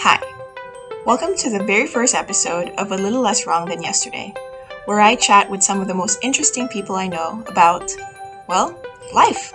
[0.00, 0.22] Hi.
[1.04, 4.32] Welcome to the very first episode of A Little Less Wrong Than Yesterday,
[4.84, 7.90] where I chat with some of the most interesting people I know about,
[8.46, 8.80] well,
[9.12, 9.52] life.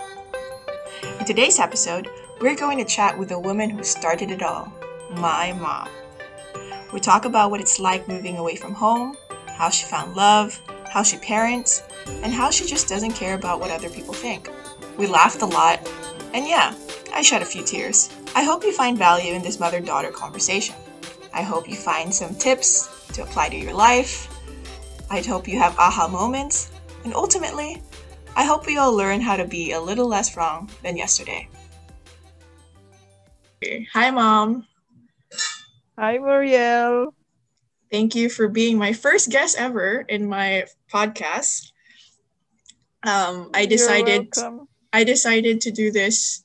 [1.18, 2.08] In today's episode,
[2.42, 4.70] we're going to chat with the woman who started it all,
[5.12, 5.88] my mom.
[6.92, 9.16] We talk about what it's like moving away from home,
[9.56, 11.82] how she found love, how she parents,
[12.22, 14.50] and how she just doesn't care about what other people think.
[14.98, 15.88] We laughed a lot,
[16.34, 16.74] and yeah,
[17.14, 18.10] I shed a few tears.
[18.36, 20.74] I hope you find value in this mother daughter conversation.
[21.32, 24.28] I hope you find some tips to apply to your life.
[25.10, 26.70] I hope you have aha moments.
[27.04, 27.82] And ultimately,
[28.36, 31.48] I hope we all learn how to be a little less wrong than yesterday.
[33.92, 34.66] Hi, Mom.
[35.98, 37.14] Hi, Muriel.
[37.90, 41.70] Thank you for being my first guest ever in my podcast.
[43.04, 44.32] Um, I decided
[44.92, 46.43] I decided to do this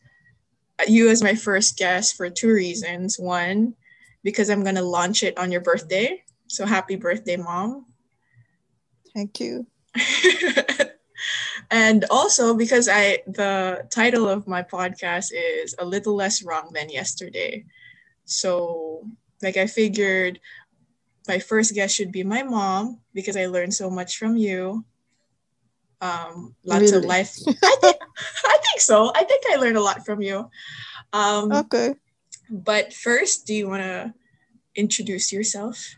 [0.87, 3.19] you as my first guest for two reasons.
[3.19, 3.75] One,
[4.23, 6.23] because I'm gonna launch it on your birthday.
[6.47, 7.85] So happy birthday, mom.
[9.13, 9.67] Thank you.
[11.71, 16.89] and also because I the title of my podcast is a little less wrong than
[16.89, 17.65] yesterday.
[18.25, 19.05] So
[19.41, 20.39] like I figured
[21.27, 24.83] my first guest should be my mom because I learned so much from you.
[26.01, 26.97] Um, lots really?
[26.97, 27.35] of life.
[27.47, 27.97] I think,
[28.45, 29.11] I think so.
[29.13, 30.49] I think I learned a lot from you.
[31.11, 31.95] Um, okay.
[32.49, 34.13] But first, do you want to
[34.75, 35.95] introduce yourself?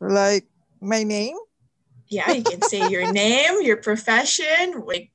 [0.00, 0.46] Like
[0.80, 1.36] my name?
[2.08, 5.10] Yeah, you can say your name, your profession, like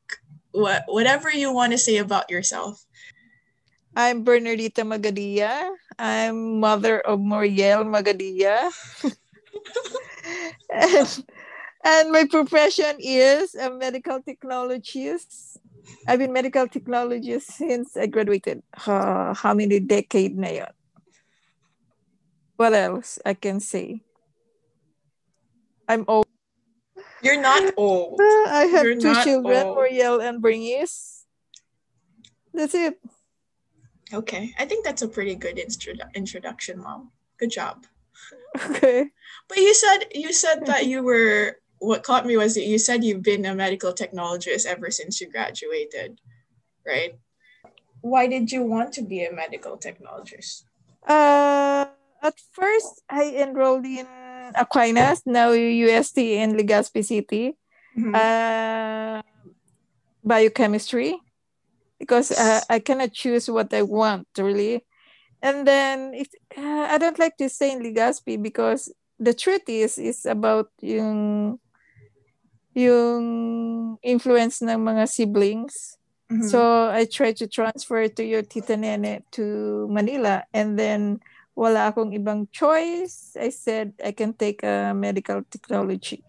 [0.51, 2.83] what whatever you want to say about yourself.
[3.95, 5.75] I'm Bernardita Magadia.
[5.99, 8.71] I'm mother of Muriel Magadia.
[10.71, 11.25] and,
[11.83, 15.57] and my profession is a medical technologist
[16.07, 18.63] I've been medical technologist since I graduated.
[18.85, 20.73] Uh, how many decade na yun?
[22.57, 24.01] What else I can say?
[25.87, 26.25] I'm old.
[27.21, 28.19] You're not old.
[28.19, 29.77] Uh, I have You're two children, old.
[29.77, 31.25] Muriel and Bernice.
[32.53, 32.99] That's it.
[34.13, 34.53] Okay.
[34.59, 37.11] I think that's a pretty good introdu- introduction, Mom.
[37.37, 37.85] Good job.
[38.69, 39.07] Okay.
[39.47, 43.03] But you said you said that you were what caught me was that you said
[43.03, 46.21] you've been a medical technologist ever since you graduated,
[46.85, 47.17] right?
[48.01, 50.63] Why did you want to be a medical technologist?
[51.09, 51.89] Uh,
[52.21, 54.05] at first, I enrolled in
[54.53, 57.57] Aquinas, now UST in Legazpi City,
[57.97, 58.13] mm-hmm.
[58.13, 59.25] uh,
[60.23, 61.17] biochemistry,
[61.97, 64.85] because uh, I cannot choose what I want really.
[65.41, 69.97] And then it, uh, I don't like to stay in Legazpi because the truth is
[69.97, 71.57] is about yung
[72.73, 75.97] yung influence ng mga siblings.
[76.31, 76.47] Mm-hmm.
[76.47, 81.19] So I tried to transfer to your tita nene to Manila and then
[81.55, 83.35] wala akong ibang choice.
[83.35, 86.23] I said I can take a medical technology.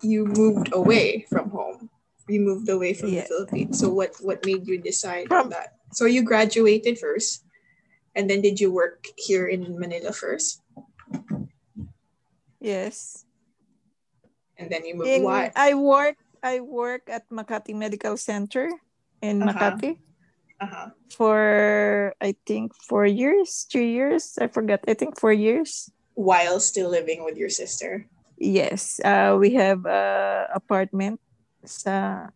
[0.00, 1.90] You moved away from home.
[2.28, 3.28] You moved away from yeah.
[3.28, 3.80] the Philippines.
[3.80, 5.76] So what what made you decide from, on that?
[5.92, 7.44] So you graduated first
[8.16, 10.64] and then did you work here in Manila first?
[12.64, 13.28] Yes
[14.58, 18.70] and then you move in, why i work i work at makati medical center
[19.22, 19.52] in uh-huh.
[19.52, 19.98] makati
[20.60, 20.90] uh-huh.
[21.10, 25.90] for i think four years three years i forgot i think four years.
[26.14, 28.06] While still living with your sister?
[28.38, 31.18] Yes uh, we have a apartment
[31.66, 32.30] sa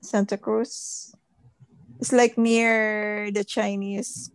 [0.00, 1.12] santa cruz.
[2.00, 4.32] It's like near the chinese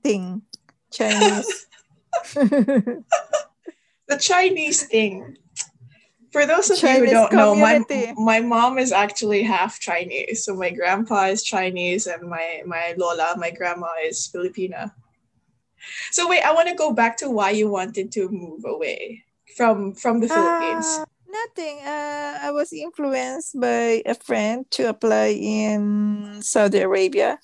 [0.00, 0.48] thing
[0.88, 1.68] chinese.
[4.06, 5.36] The chinese thing
[6.36, 8.12] for those of Chinese you who don't community.
[8.12, 10.44] know, my my mom is actually half Chinese.
[10.44, 14.92] So my grandpa is Chinese and my my lola, my grandma is Filipina.
[16.12, 19.24] So wait, I want to go back to why you wanted to move away
[19.56, 20.84] from from the Philippines.
[20.84, 21.80] Uh, nothing.
[21.80, 27.40] Uh, I was influenced by a friend to apply in Saudi Arabia.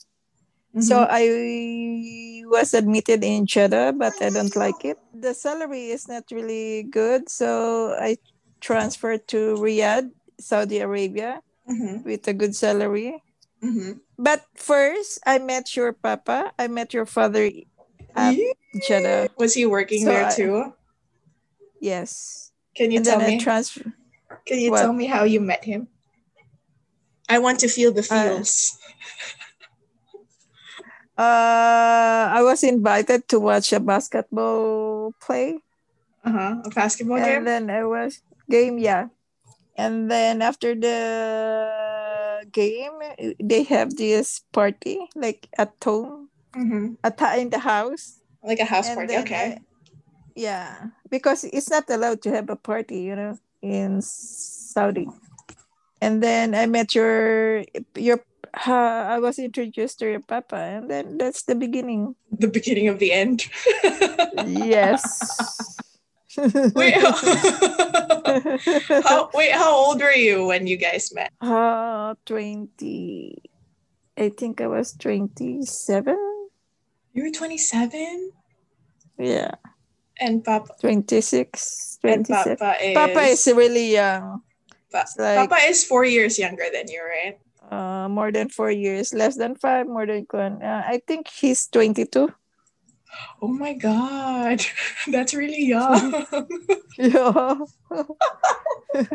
[0.72, 0.88] Mm-hmm.
[0.88, 4.96] So I was admitted in Jeddah, but I don't like it.
[5.12, 8.16] The salary is not really good, so I
[8.62, 12.06] transferred to Riyadh, Saudi Arabia, mm-hmm.
[12.06, 13.20] with a good salary.
[13.62, 13.98] Mm-hmm.
[14.16, 16.54] But first, I met your papa.
[16.58, 17.50] I met your father
[18.14, 18.38] at
[18.86, 19.34] Jeddah.
[19.36, 20.56] Was he working so there too?
[20.56, 20.72] I,
[21.82, 22.50] yes.
[22.74, 23.38] Can you and tell me?
[23.38, 23.92] Transfer.
[24.46, 24.80] Can you what?
[24.80, 25.88] tell me how you met him?
[27.28, 28.78] I want to feel the uh, feels.
[31.18, 35.58] Uh, uh, I was invited to watch a basketball play.
[36.24, 36.54] Uh huh.
[36.64, 37.36] A basketball and game.
[37.38, 38.22] And then I was
[38.52, 39.08] game yeah
[39.80, 40.98] and then after the
[42.52, 42.92] game
[43.40, 46.92] they have this party like at home mm-hmm.
[47.00, 49.16] at in the house Like a house And party.
[49.18, 49.56] Okay.
[49.56, 49.62] I-
[50.34, 55.08] yeah, because it's not allowed to have a party, you know, in Saudi.
[56.00, 57.64] And then I met your
[57.94, 58.24] your.
[58.52, 62.16] Uh, I was introduced to your papa, and then that's the beginning.
[62.32, 63.48] the beginning of the end.
[64.46, 65.78] Yes.
[66.74, 66.94] Wait,
[69.04, 71.32] how, wait, how old were you when you guys met?
[71.40, 73.42] uh, 20.
[74.16, 76.16] I think I was 27.
[77.14, 78.32] You were 27?
[79.18, 79.52] Yeah,
[80.20, 82.56] And Papa, 26, and 27.
[82.56, 84.42] Papa is, Papa is really young.
[84.90, 87.38] Pa- like- Papa is four years younger than you, right?
[87.70, 90.62] Uh, more than four years, less than five, more than one.
[90.62, 92.28] Uh, I think he's 22.
[93.40, 94.62] Oh my god,
[95.10, 96.26] that's really young.
[96.98, 97.58] Yeah.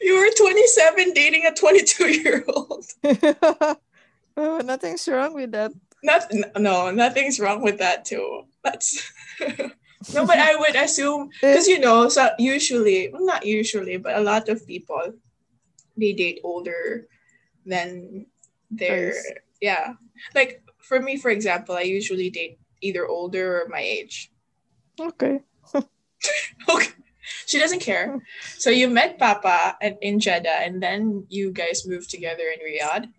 [0.00, 2.84] you were 27 dating a 22 year old.
[4.36, 5.72] oh, nothing's wrong with that.
[6.02, 6.24] Not,
[6.58, 8.42] no, nothing's wrong with that too.
[8.62, 9.10] That's
[10.14, 11.52] no, but I would assume eh.
[11.52, 15.14] because you know, so usually, well, not usually, but a lot of people
[15.96, 17.06] they date older
[17.66, 18.26] than
[18.70, 19.32] their Nice.
[19.60, 19.94] yeah.
[20.34, 24.30] Like for me, for example, I usually date either older or my age.
[25.00, 25.40] Okay.
[26.68, 26.92] Okay.
[27.46, 28.22] She doesn't care.
[28.58, 33.10] So you met Papa at, in Jeddah and then you guys moved together in Riyadh.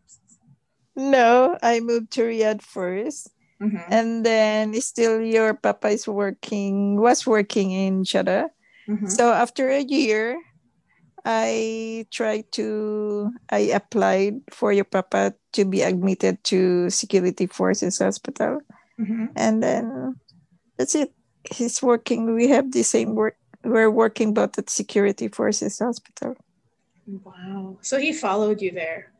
[0.95, 3.27] No, I moved to Riyadh first.
[3.61, 3.83] Mhm.
[3.89, 8.51] And then still your papa is working, was working in Jeddah.
[8.87, 9.09] Mhm.
[9.09, 10.37] So after a year,
[11.25, 18.59] I tried to, I applied for your papa to be admitted to Security Forces Hospital.
[18.99, 19.31] Mhm.
[19.35, 20.15] And then
[20.77, 21.13] that's it.
[21.49, 23.37] He's working, we have the same work.
[23.63, 26.35] We're working both at Security Forces Hospital.
[27.07, 27.77] Wow.
[27.81, 29.11] So he followed you there.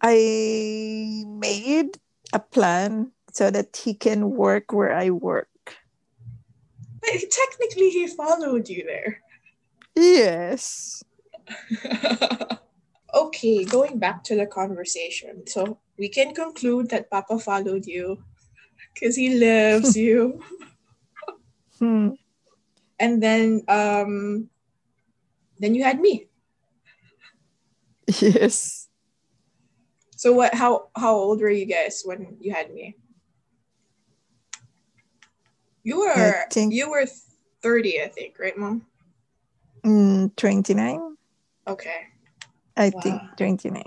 [0.00, 1.98] I made
[2.32, 5.48] a plan so that he can work where I work.
[7.00, 9.22] But technically he followed you there.
[9.94, 11.02] Yes.
[13.14, 15.46] okay, going back to the conversation.
[15.46, 18.22] So we can conclude that Papa followed you
[18.98, 20.42] because he loves you.
[21.78, 22.08] Hmm.
[22.98, 24.50] And then um
[25.60, 26.26] then you had me.
[28.18, 28.88] Yes.
[30.16, 32.96] So what how how old were you guys when you had me?
[35.84, 37.06] You were think- you were
[37.62, 38.84] 30, I think, right, mom?
[39.84, 41.16] Mm, 29?
[41.68, 42.00] Okay.
[42.76, 43.00] I Wow.
[43.00, 43.84] think 29.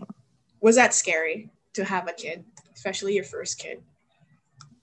[0.62, 3.84] Was that scary to have a kid, especially your first kid?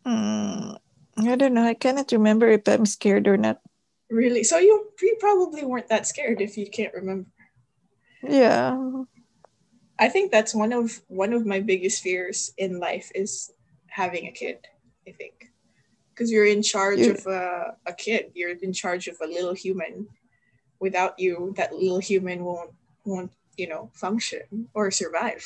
[0.06, 0.78] Mm,
[1.18, 1.64] I don't know.
[1.64, 3.60] I cannot remember if I'm scared or not.
[4.10, 4.42] Really?
[4.44, 7.28] So you, you probably weren't that scared if you can't remember.
[8.22, 9.04] Yeah.
[9.98, 13.50] I think that's one of one of my biggest fears in life is
[13.88, 14.58] having a kid.
[15.06, 15.50] I think
[16.14, 18.30] because you're in charge You- of a, a kid.
[18.34, 20.08] You're in charge of a little human.
[20.80, 22.70] Without you, that little human won't
[23.04, 25.42] won't you know function or survive.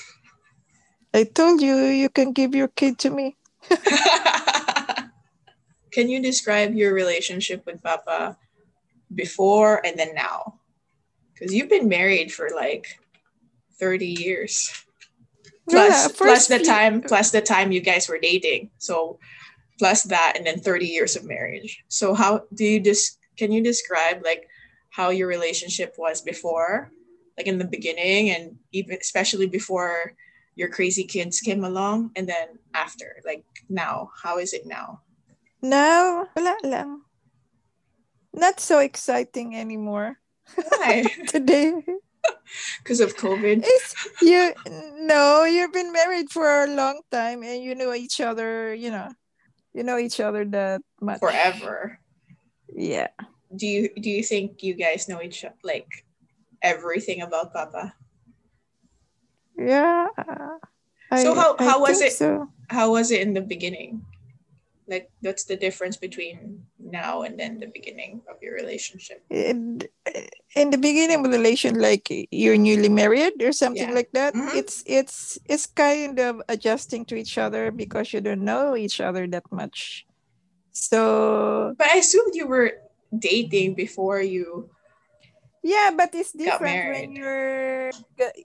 [1.14, 3.37] I told you you can give your kid to me.
[5.93, 8.37] Can you describe your relationship with Papa
[9.14, 10.61] before and then now?
[11.35, 12.87] Because you've been married for like
[13.79, 14.73] 30 years.
[15.69, 18.70] Plus, Yeah, plus the few- time, plus the time you guys were dating.
[18.79, 19.19] So
[19.79, 21.85] plus that and then 30 years of marriage.
[21.88, 24.48] So how do you just can you describe like
[24.91, 26.91] how your relationship was before?
[27.36, 30.13] Like in the beginning and even especially before
[30.55, 35.01] your crazy kids came along and then after like now how is it now
[35.63, 37.06] Now, wala lang.
[38.35, 40.19] Not so exciting anymore
[40.56, 41.71] why today.
[42.82, 44.51] because of covid It's you
[45.06, 49.11] no, you've been married for a long time and you know each other, you know.
[49.73, 51.23] You know each other that much.
[51.23, 51.99] forever
[52.75, 53.09] Yeah.
[53.55, 56.05] do you do you think you guys know each like
[56.65, 57.93] everything about papa
[59.59, 60.09] Yeah.
[61.17, 62.49] So how- how was it- So.
[62.73, 64.01] how was it in the beginning
[64.89, 69.79] like what's the difference between now and then the beginning of your relationship In,
[70.56, 73.94] in the beginning of the relation, like you're newly married or something Yeah.
[73.94, 74.56] like that, Mhm.
[74.59, 79.25] it's it's it's kind of adjusting to each other because you don't know each other
[79.31, 80.05] that much.
[80.73, 82.73] So but i assumed you were
[83.15, 84.69] dating before you
[85.62, 87.90] yeah, but it's different when you're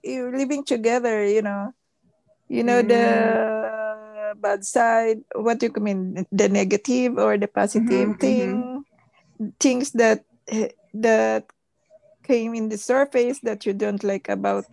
[0.02, 1.24] you're living together.
[1.24, 1.72] You know,
[2.48, 2.88] you know Mm.
[2.88, 5.22] the bad side.
[5.34, 6.26] What do you mean?
[6.32, 8.84] The negative or the positive Mhm, thing?
[9.60, 10.24] Things that
[10.94, 11.46] that
[12.24, 14.66] came in the surface that you don't like about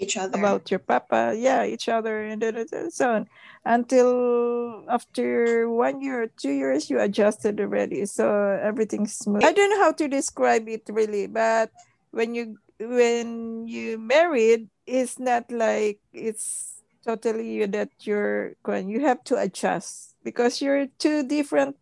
[0.00, 0.38] each other.
[0.38, 1.34] about your papa.
[1.36, 2.24] Yeah each other.
[2.24, 2.42] And
[2.90, 3.28] so on.
[3.64, 8.06] Until after one year two years you adjusted already.
[8.06, 8.26] So
[8.62, 9.44] everything's smooth.
[9.44, 11.70] I don't know how to describe it really but
[12.10, 19.22] when you when you married it's not like it's totally that you're going you have
[19.24, 21.76] to adjust because you're two different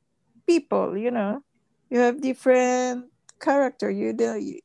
[0.46, 1.42] people you know?
[1.90, 3.06] You have different
[3.40, 3.90] character.
[3.90, 4.60] You do you,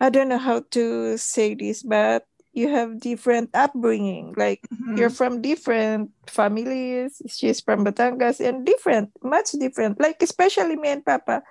[0.00, 2.26] I don't know how to say this, but
[2.56, 4.34] you have different upbringing.
[4.36, 4.96] Like mm-hmm.
[4.96, 7.20] you're from different families.
[7.28, 10.00] She's from Batangas and different, much different.
[10.00, 11.42] Like especially me and Papa,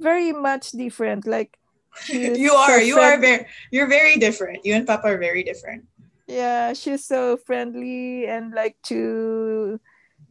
[0.00, 1.26] very much different.
[1.26, 1.58] Like
[2.08, 4.64] you are, so you friend- are very, you're very different.
[4.64, 5.84] You and Papa are very different.
[6.26, 9.78] Yeah, she's so friendly and like to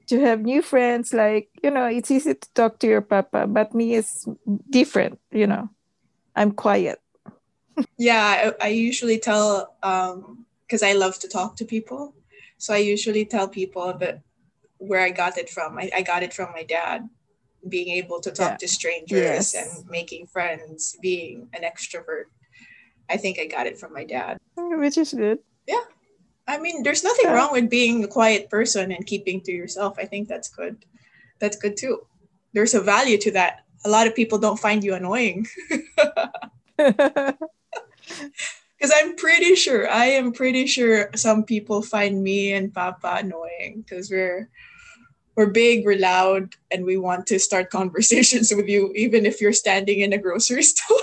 [0.07, 1.13] to have new friends.
[1.13, 4.27] Like you know, it's easy to talk to your Papa, but me is
[4.69, 5.19] different.
[5.31, 5.69] You know,
[6.35, 6.99] I'm quiet
[7.97, 12.13] yeah, I, I, usually tell because um, I love to talk to people.
[12.57, 14.21] So I usually tell people that
[14.77, 15.77] where I got it from.
[15.77, 17.09] I, I got it from my dad,
[17.67, 18.57] being able to talk yeah.
[18.57, 19.55] to strangers yes.
[19.55, 22.25] and making friends, being an extrovert.
[23.09, 24.37] I think I got it from my dad.
[24.55, 25.39] Which is good.
[25.67, 25.83] Yeah.
[26.47, 27.33] I mean, there's nothing yeah.
[27.33, 29.97] wrong with being a quiet person and keeping to yourself.
[29.97, 30.85] I think that's good.
[31.39, 32.05] That's good too.
[32.53, 33.65] There's a value to that.
[33.83, 35.47] A lot of people don't find you annoying.
[38.77, 43.85] Because I'm pretty sure, I am pretty sure some people find me and Papa annoying
[43.87, 44.49] because we're
[45.35, 49.53] we're big, we're loud, and we want to start conversations with you, even if you're
[49.53, 50.97] standing in a grocery store.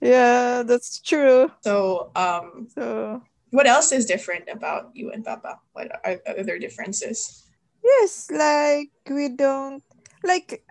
[0.00, 1.50] yeah, that's true.
[1.62, 5.60] So, um, so what else is different about you and Papa?
[5.72, 7.44] What are other differences?
[7.84, 9.82] Yes, like we don't
[10.24, 10.64] like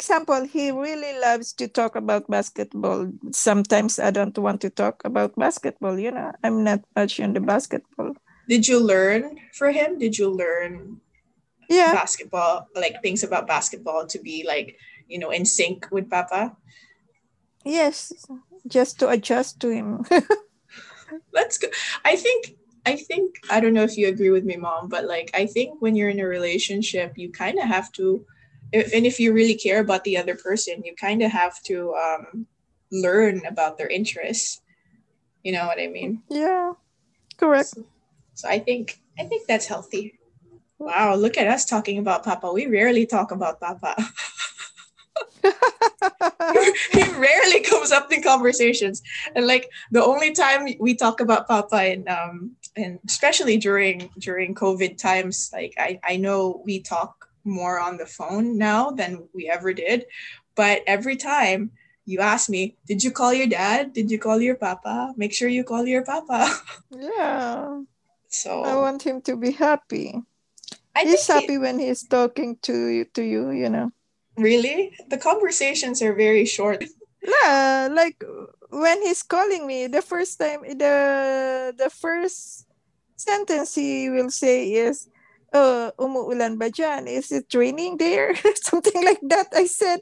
[0.00, 3.12] example, he really loves to talk about basketball.
[3.36, 6.32] Sometimes I don't want to talk about basketball, you know.
[6.42, 8.16] I'm not much into basketball.
[8.48, 10.00] Did you learn for him?
[10.00, 11.04] Did you learn
[11.68, 11.92] yeah.
[11.92, 16.56] basketball, like things about basketball to be like, you know, in sync with Papa?
[17.62, 18.10] Yes,
[18.66, 20.08] just to adjust to him.
[21.36, 21.76] That's good.
[22.08, 22.56] I think
[22.88, 25.82] I think I don't know if you agree with me, mom, but like I think
[25.84, 28.24] when you're in a relationship, you kind of have to
[28.72, 32.46] and if you really care about the other person you kind of have to um,
[32.92, 34.62] learn about their interests.
[35.42, 36.22] You know what i mean?
[36.28, 36.72] Yeah
[37.36, 37.68] correct.
[37.68, 37.84] So,
[38.34, 40.18] so i think i think that's healthy.
[40.78, 42.52] Wow look at us talking about papa.
[42.52, 43.96] We rarely talk about papa.
[46.92, 49.02] He rarely comes up in conversations.
[49.34, 54.54] And like the only time we talk about papa and um and especially during during
[54.54, 59.48] covid times like i i know we talk more on the phone now than we
[59.48, 60.06] ever did.
[60.54, 61.72] But every time
[62.04, 63.92] you ask me, did you call your dad?
[63.92, 65.14] Did you call your papa?
[65.16, 66.50] Make sure you call your papa.
[66.90, 67.82] Yeah.
[68.28, 70.22] So I want him to be happy.
[70.94, 73.92] I he's happy he, when he's talking to you, to you, you know.
[74.36, 74.92] Really?
[75.08, 76.84] The conversations are very short.
[77.22, 78.22] Yeah, like
[78.70, 82.66] when he's calling me, the first time the the first
[83.16, 85.08] sentence he will say is,
[85.52, 87.06] uh, umuulan ba dyan?
[87.06, 88.34] Is it raining there?
[88.62, 89.48] Something like that.
[89.54, 90.00] I said,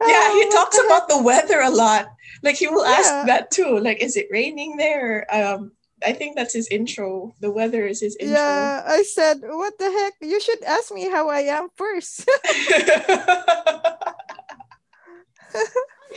[0.00, 2.08] oh, yeah, he oh, talks the about the weather a lot.
[2.42, 2.98] Like he will yeah.
[2.98, 3.78] ask that too.
[3.78, 5.26] Like, is it raining there?
[5.32, 5.72] Um,
[6.04, 7.34] I think that's his intro.
[7.40, 8.36] The weather is his intro.
[8.36, 10.14] Yeah, I said, what the heck?
[10.20, 12.28] You should ask me how I am first.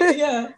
[0.01, 0.49] yeah.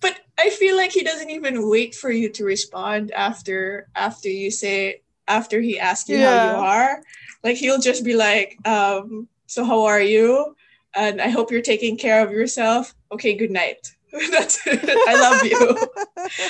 [0.00, 4.50] But I feel like he doesn't even wait for you to respond after after you
[4.50, 6.52] say after he asks you yeah.
[6.52, 7.02] how you are.
[7.44, 10.56] Like he'll just be like, um, so how are you?
[10.94, 12.94] And I hope you're taking care of yourself.
[13.10, 13.88] Okay, good night.
[14.30, 14.80] That's it.
[14.84, 15.88] I love you.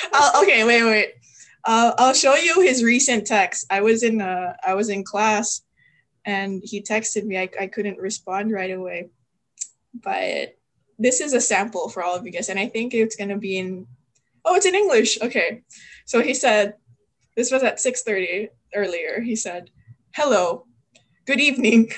[0.13, 1.13] I'll, okay, wait, wait.
[1.65, 3.65] Uh, I'll show you his recent text.
[3.69, 5.61] I was in uh, I was in class,
[6.25, 7.37] and he texted me.
[7.37, 9.09] I, I couldn't respond right away,
[9.93, 10.57] but
[10.99, 13.57] this is a sample for all of you guys, and I think it's gonna be
[13.57, 13.87] in.
[14.43, 15.21] Oh, it's in English.
[15.21, 15.61] Okay,
[16.05, 16.73] so he said,
[17.35, 19.21] this was at six thirty earlier.
[19.21, 19.69] He said,
[20.15, 20.65] Hello,
[21.25, 21.91] good evening.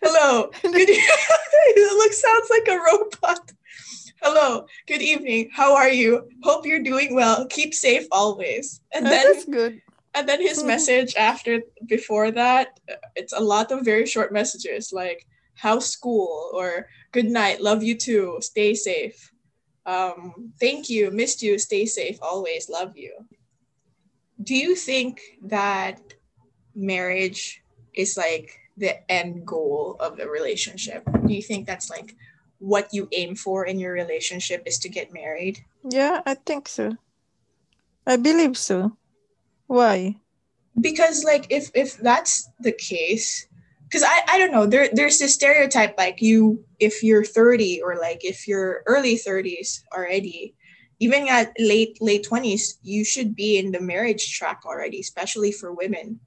[0.00, 3.52] Hello, good e- it looks sounds like a robot.
[4.22, 5.50] Hello, good evening.
[5.52, 6.28] How are you?
[6.42, 7.46] Hope you're doing well.
[7.46, 8.80] Keep safe always.
[8.92, 9.80] And then that's good.
[10.14, 10.68] And then his mm-hmm.
[10.68, 12.80] message after before that,
[13.14, 17.96] it's a lot of very short messages like how's school or good night, love you
[17.96, 19.32] too, stay safe.
[19.88, 21.10] Um, thank you.
[21.10, 21.58] Missed you.
[21.58, 22.18] Stay safe.
[22.20, 23.24] Always love you.
[24.42, 25.98] Do you think that
[26.74, 27.64] marriage
[27.94, 31.08] is like the end goal of the relationship?
[31.26, 32.14] Do you think that's like
[32.58, 35.64] what you aim for in your relationship is to get married?
[35.88, 36.96] Yeah, I think so.
[38.06, 38.92] I believe so.
[39.68, 40.16] Why?
[40.78, 43.48] Because like if if that's the case,
[43.88, 47.96] because I, I don't know, there there's this stereotype like you if you're 30 or
[47.96, 50.54] like if you're early 30s already,
[51.00, 55.72] even at late late 20s, you should be in the marriage track already, especially for
[55.72, 56.20] women.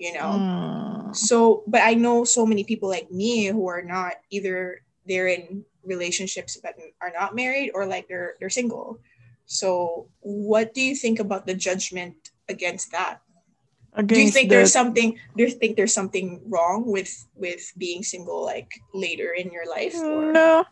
[0.00, 0.34] You know?
[0.34, 1.14] Mm.
[1.14, 5.64] So but I know so many people like me who are not either they're in
[5.84, 8.98] relationships but are not married or like they're they're single.
[9.44, 13.20] So what do you think about the judgment against that?
[14.04, 18.44] Do you think there's something do you think there's something wrong with with being single
[18.44, 20.64] like later in your life or No.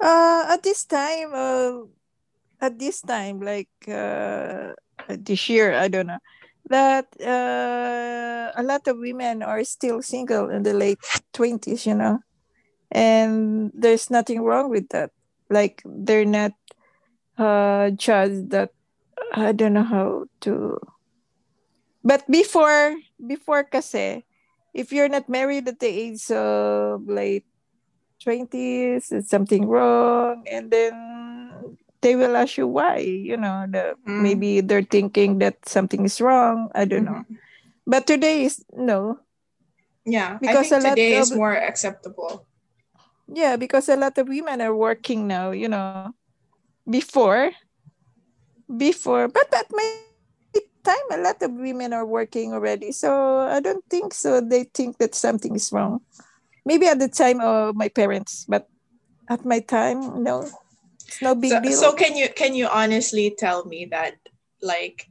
[0.00, 1.84] Uh, at this time, uh,
[2.60, 4.72] at this time, like uh,
[5.08, 6.18] this year, I don't know,
[6.70, 10.98] that uh, a lot of women are still single in the late
[11.34, 12.20] 20s, you know,
[12.90, 15.10] and there's nothing wrong with that.
[15.50, 16.52] Like, they're not
[17.36, 18.70] uh, judged that,
[19.34, 20.78] I don't know how to.
[22.02, 24.24] But before, before kasi,
[24.72, 27.44] if you're not married at the age of late
[28.20, 30.92] 20s it's something wrong and then
[32.04, 34.20] they will ask you why you know the, Mm.
[34.20, 37.40] maybe they're thinking that something is wrong i don't know Mhm.
[37.88, 39.16] but today is no
[40.04, 42.44] yeah Because i a think lot today is of- more acceptable
[43.24, 46.12] yeah because a lot of women are working now you know
[46.84, 47.56] before
[48.68, 50.09] before but that my
[50.84, 52.92] time a lot of women are working already.
[52.92, 54.40] So i don't think so.
[54.40, 56.00] They think that something is wrong.
[56.64, 58.68] Maybe at the time of my parents but
[59.28, 60.48] at my time no.
[61.06, 61.72] It's no big so, deal.
[61.72, 64.14] so can you can you honestly tell me that
[64.62, 65.10] like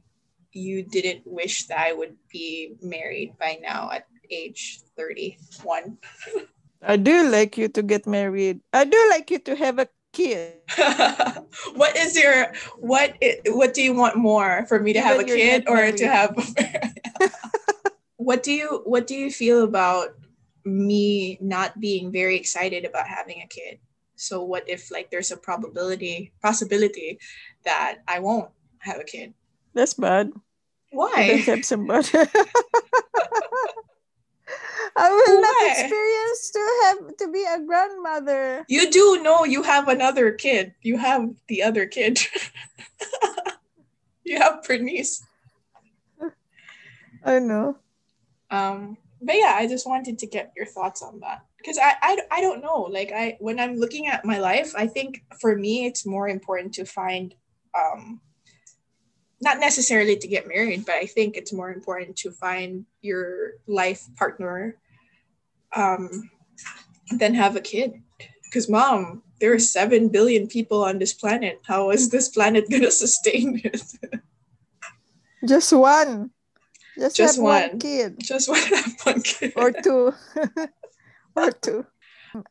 [0.52, 5.98] you didn't wish that i would be married by now at age 31
[6.82, 8.60] I do like you to get married.
[8.72, 10.54] I do like you to have a kid.
[11.74, 15.64] what is your what what do you want more for me to have a kid
[15.68, 16.34] or to have
[18.16, 20.10] what do you what do you feel about
[20.64, 23.78] me not being very excited about having a kid
[24.16, 27.18] so what if like there's a probability possibility
[27.64, 29.32] that i won't have a kid
[29.74, 30.32] That's bad.
[30.90, 32.08] Why somebody.
[34.96, 38.64] I will not experience to have to be a grandmother.
[38.68, 42.18] you do know you have another kid you have the other kid
[44.24, 45.22] you have Bernice.
[47.24, 47.76] I know.
[48.50, 52.18] um but yeah i just wanted to get your thoughts on that because I, I
[52.30, 55.84] i don't know like i when i'm looking at my life i think for me
[55.86, 57.34] it's more important to find
[57.76, 58.20] um
[59.40, 64.06] not necessarily to get married but i think it's more important to find your life
[64.16, 64.76] partner
[65.74, 66.30] um
[67.18, 67.94] than have a kid
[68.44, 72.82] because mom there are 7 billion people on this planet how is this planet going
[72.88, 73.82] to sustain it
[75.46, 76.30] Just one.
[76.98, 77.68] Just, Just have one.
[77.70, 77.78] one.
[77.80, 80.12] kid just have one kid or two.
[81.36, 81.86] or two.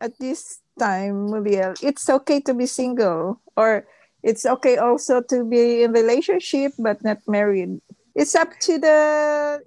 [0.02, 3.86] At this time, Muriel, it's okay to be single or
[4.24, 7.82] it's okay also to be in relationship but not married.
[8.16, 8.98] It's up to the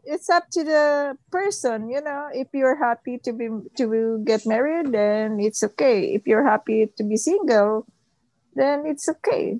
[0.04, 2.28] it's up to the person, you know.
[2.34, 3.48] If you're happy to be
[3.80, 6.12] to get married, then it's okay.
[6.12, 7.86] If you're happy to be single,
[8.52, 9.56] then it's okay.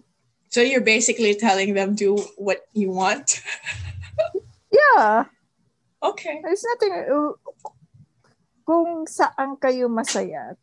[0.53, 3.41] So you're basically telling them do what you want.
[4.73, 5.25] Yeah,
[6.03, 6.41] okay.
[6.41, 7.33] there's nothing uh,
[8.65, 10.57] kung saan kayo masaya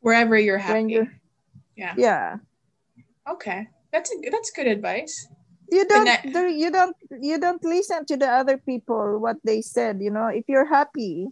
[0.00, 0.92] Wherever you're when happy.
[0.92, 1.02] you
[1.76, 1.94] Yeah.
[1.96, 2.28] yeah
[3.28, 3.68] Okay.
[3.92, 5.28] That's a that's good advice.
[5.70, 10.10] you don't you don't you don't listen to the other people what they said you
[10.10, 11.28] know if you're happy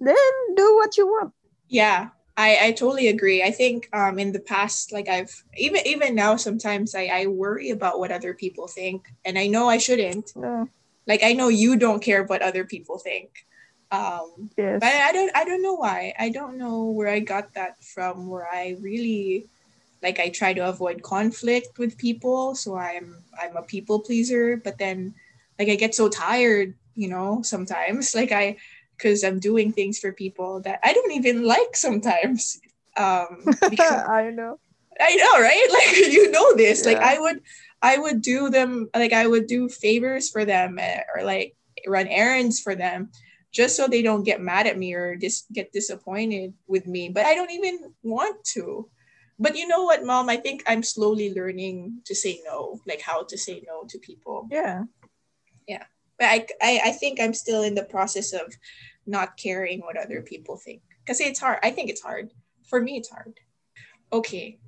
[0.00, 1.32] then do what you want
[1.68, 2.10] Yeah.
[2.36, 3.42] I, I totally agree.
[3.42, 7.70] I think um in the past, like I've even even now sometimes I, I worry
[7.70, 9.08] about what other people think.
[9.24, 10.36] And I know I shouldn't.
[10.36, 10.68] no
[11.06, 13.30] Like I know you don't care what other people think.
[13.90, 16.12] Um yes but I don't I don't know why.
[16.18, 19.48] I don't know where I got that from where I really
[20.02, 24.78] like I try to avoid conflict with people, so I'm I'm a people pleaser, but
[24.78, 25.14] then
[25.58, 28.56] like I get so tired, you know, sometimes like I
[28.98, 32.60] cuz I'm doing things for people that I don't even like sometimes.
[32.96, 34.58] Um because i know
[34.98, 35.68] I know, right?
[35.76, 36.84] Like you know this.
[36.84, 37.40] Like I would
[37.82, 41.54] I would do them like I would do favors for them eh, or like
[41.86, 43.10] run errands for them
[43.52, 47.08] just so they don't get mad at me or just get disappointed with me.
[47.08, 48.88] But I don't even want to.
[49.38, 50.28] But you know what, mom?
[50.28, 54.48] I think I'm slowly learning to say no, like how to say no to people.
[54.50, 54.84] yeah
[55.68, 55.84] Yeah.
[56.18, 58.54] But I, I, I think I'm still in the process of
[59.06, 60.80] not caring what other people think.
[61.04, 61.58] Because it's hard.
[61.62, 62.32] I think it's hard.
[62.64, 63.38] For me, it's hard.
[64.12, 64.58] Okay.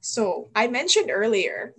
[0.00, 1.74] So I mentioned earlier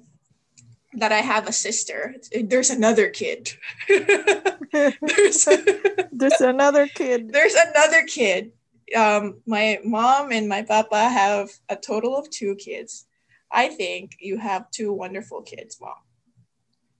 [0.93, 2.15] that I have a sister.
[2.31, 3.51] There's another kid.
[3.87, 5.47] there's,
[6.11, 7.31] there's another kid.
[7.31, 8.51] There's another kid.
[8.95, 13.05] Um, my mom and my papa have a total of two kids.
[13.51, 15.93] I think you have two wonderful kids, mom.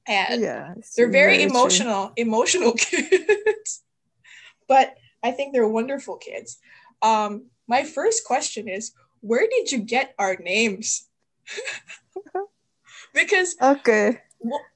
[0.07, 2.13] And yeah, they're very, very emotional, true.
[2.17, 3.83] emotional kids.
[4.67, 6.57] but I think they're wonderful kids.
[7.01, 11.07] Um, my first question is, where did you get our names?
[13.13, 14.19] because okay.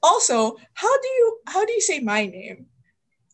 [0.02, 2.66] Also, how do you how do you say my name?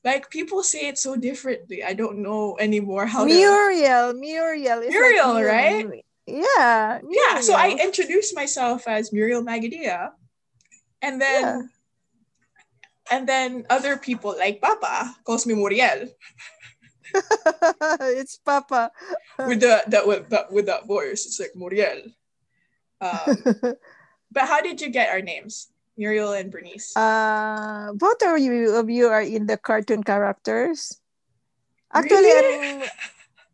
[0.04, 1.82] Like people say it so differently.
[1.82, 4.18] I don't know anymore how Muriel, to...
[4.18, 4.80] Muriel.
[4.80, 6.04] Muriel, like right?
[6.26, 7.00] Yeah.
[7.02, 7.32] Muriel.
[7.32, 7.40] Yeah.
[7.40, 10.12] So I introduced myself as Muriel Magadia.
[11.00, 11.62] And then yeah.
[13.16, 16.08] and then other people like Papa calls me Muriel.
[18.12, 18.92] it's Papa.
[19.38, 22.02] with the that with that with that voice, it's like Muriel.
[23.04, 23.36] Um,
[24.32, 25.68] but how did you get our names?
[25.96, 26.96] Muriel and Bernice.
[26.96, 31.00] Uh, both of you of you are in the cartoon characters.
[31.94, 32.90] Actually, really?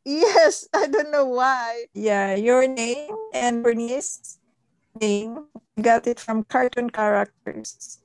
[0.05, 1.87] yes, I don't know why.
[1.93, 4.39] Yeah, your name and Bernice
[4.99, 5.47] name
[5.81, 8.01] got it from cartoon characters.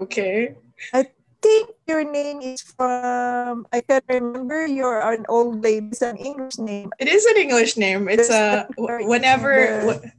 [0.00, 0.54] Okay.
[0.92, 1.08] I
[1.40, 5.88] think your name is from I can remember you're an old lady.
[5.94, 6.90] It's an English name.
[6.98, 8.08] It is an English name.
[8.08, 10.12] It's a whenever the,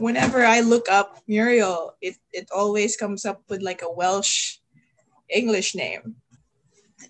[0.00, 4.58] whenever I look up Muriel, it, it always comes up with like a Welsh
[5.28, 6.16] English name.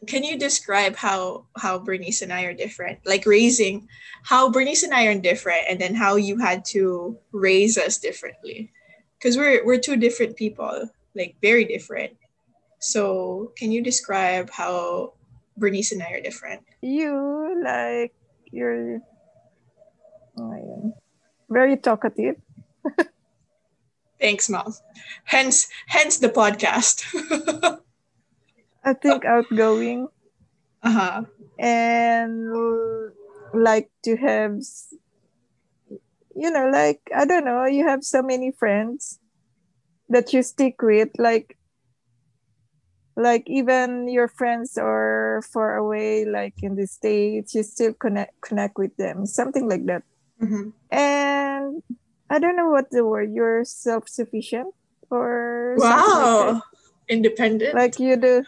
[0.07, 2.98] Can you describe how how Bernice and I are different?
[3.07, 3.88] Like raising
[4.22, 8.72] how Bernice and I are different and then how you had to raise us differently.
[9.18, 12.16] Because we're we're two different people, like very different.
[12.81, 15.14] So can you describe how
[15.57, 16.62] Bernice and I are different?
[16.81, 18.14] You like
[18.50, 19.00] you're
[20.38, 20.94] oh,
[21.50, 22.37] very talkative
[24.21, 24.75] Thanks, mom.
[25.25, 27.05] Hence, hence the podcast.
[28.85, 30.09] I think outgoing.
[30.83, 31.23] Uh huh.
[31.59, 32.53] And
[33.55, 34.61] like to have,
[36.37, 39.19] you know, like I don't know, you have so many friends
[40.09, 41.57] that you stick with, like
[43.16, 48.79] like even your friends are far away like in the states you still connect connect
[48.79, 50.03] with them something like that
[50.40, 50.71] mm-hmm.
[50.90, 51.83] and
[52.31, 53.35] I don't know what the word.
[53.35, 54.71] You're self-sufficient
[55.11, 56.62] or wow, like
[57.11, 57.75] independent.
[57.75, 58.47] Like you do,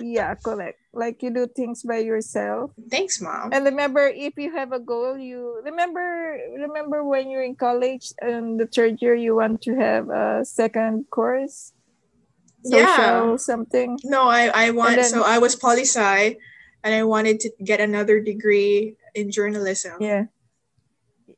[0.00, 0.78] yeah, correct.
[0.94, 2.70] Like you do things by yourself.
[2.88, 3.50] Thanks, mom.
[3.52, 6.38] And remember, if you have a goal, you remember.
[6.54, 11.10] Remember when you're in college and the third year, you want to have a second
[11.10, 11.74] course.
[12.62, 13.98] Social yeah, something.
[14.04, 14.94] No, I I want.
[14.96, 16.38] Then, so I was poli sci,
[16.86, 19.98] and I wanted to get another degree in journalism.
[19.98, 20.30] Yeah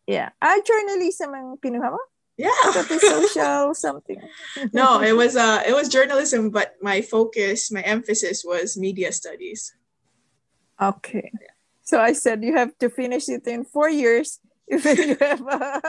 [0.07, 0.31] yeah.
[0.41, 2.01] Ah, journalism ang pinuha mo?
[2.37, 2.53] Yeah.
[3.01, 4.21] social something.
[4.73, 9.75] no, it was uh it was journalism, but my focus, my emphasis was media studies.
[10.81, 11.33] Okay.
[11.33, 11.55] Yeah.
[11.83, 14.41] So I said you have to finish it in four years.
[14.69, 15.81] If you have uh,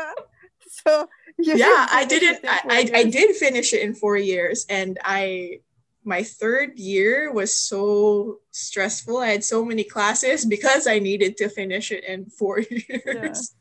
[0.70, 5.60] so yeah, I didn't I, I, I did finish it in four years and I
[6.06, 9.18] my third year was so stressful.
[9.18, 13.57] I had so many classes because I needed to finish it in four years.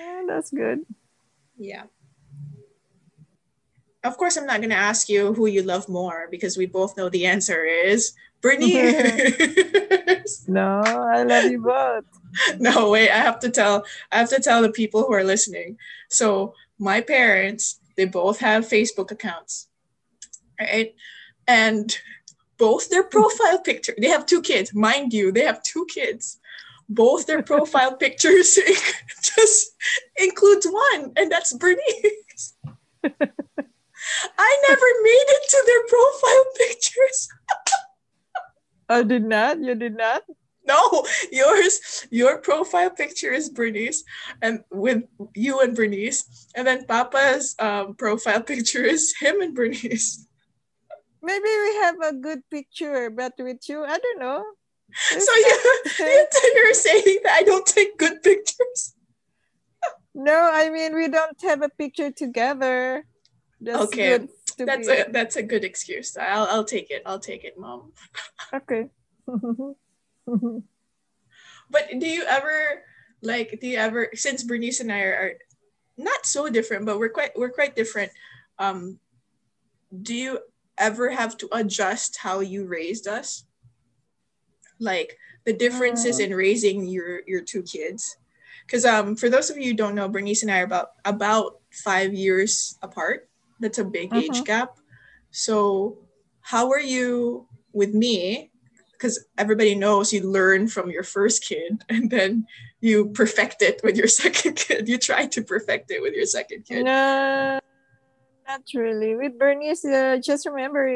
[0.00, 0.80] Yeah that's good.
[1.58, 1.84] Yeah.
[4.02, 6.96] Of course, I'm not going to ask you who you love more because we both
[6.96, 9.28] know the answer is Bernice.
[10.48, 12.04] no, I love you both.
[12.60, 15.76] No, wait, I have to tell I have to tell the people who are listening.
[16.08, 19.66] So, my parents, they both have Facebook accounts.
[20.60, 20.94] Right?
[21.48, 21.98] And
[22.56, 24.72] both their profile picture, they have two kids.
[24.72, 26.38] Mind you, they have two kids
[26.90, 28.58] both their profile pictures
[29.22, 29.76] just
[30.18, 32.56] includes one, and that's Bernice.
[34.38, 37.28] I never made it to their profile pictures.
[38.88, 39.60] I did not.
[39.60, 40.22] You did not.
[40.66, 44.04] No, yours, your profile picture is Bernice,
[44.42, 50.26] and with you and Bernice, and then Papa's um, profile picture is him and Bernice.
[51.22, 54.44] Maybe we have a good picture, but with you, I don't know.
[54.94, 55.58] So you,
[56.54, 58.94] you're saying that I don't take good pictures?
[60.14, 63.06] No, I mean we don't have a picture together.
[63.60, 66.16] That's okay, that's a that's a good excuse.
[66.16, 67.02] I'll I'll take it.
[67.06, 67.92] I'll take it, mom.
[68.52, 68.88] Okay.
[69.26, 69.74] but
[71.98, 72.82] do you ever
[73.22, 73.58] like?
[73.60, 74.10] Do you ever?
[74.14, 75.32] Since Bernice and I are, are
[75.96, 78.10] not so different, but we're quite we're quite different.
[78.58, 78.98] Um,
[80.02, 80.40] do you
[80.78, 83.44] ever have to adjust how you raised us?
[84.80, 86.24] Like the differences uh.
[86.24, 88.16] in raising your your two kids
[88.70, 91.58] because um for those of you who don't know, Bernice and I are about about
[91.72, 93.28] five years apart.
[93.58, 94.32] That's a big mm-hmm.
[94.32, 94.76] age gap.
[95.30, 95.98] So
[96.40, 98.50] how are you with me?
[98.92, 102.46] Because everybody knows you learn from your first kid and then
[102.80, 104.88] you perfect it with your second kid.
[104.88, 106.84] You try to perfect it with your second kid.
[106.84, 107.60] No,
[108.50, 109.14] not really.
[109.14, 110.90] With Bernice, uh, just remember,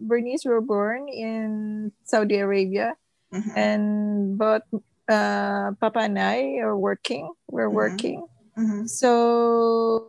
[0.00, 2.94] Bernice were born in Saudi Arabia,
[3.34, 3.58] mm-hmm.
[3.58, 4.62] and both
[5.10, 7.32] uh, Papa and I are working.
[7.50, 7.74] We're mm-hmm.
[7.74, 8.26] working.
[8.54, 8.86] Mm-hmm.
[8.86, 10.06] So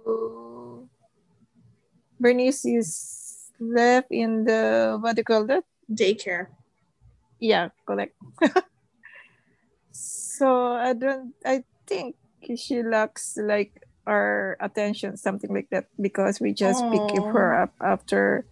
[2.19, 5.63] Bernice is left in the what do you call that?
[5.89, 6.53] Daycare.
[7.39, 8.13] Yeah, correct.
[9.91, 11.33] so I don't.
[11.45, 12.15] I think
[12.55, 18.45] she lacks like our attention, something like that, because we just pick her up after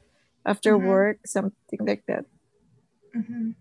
[0.46, 0.88] after mm-hmm.
[0.88, 2.26] work, something like that.
[3.16, 3.52] Mm-hmm.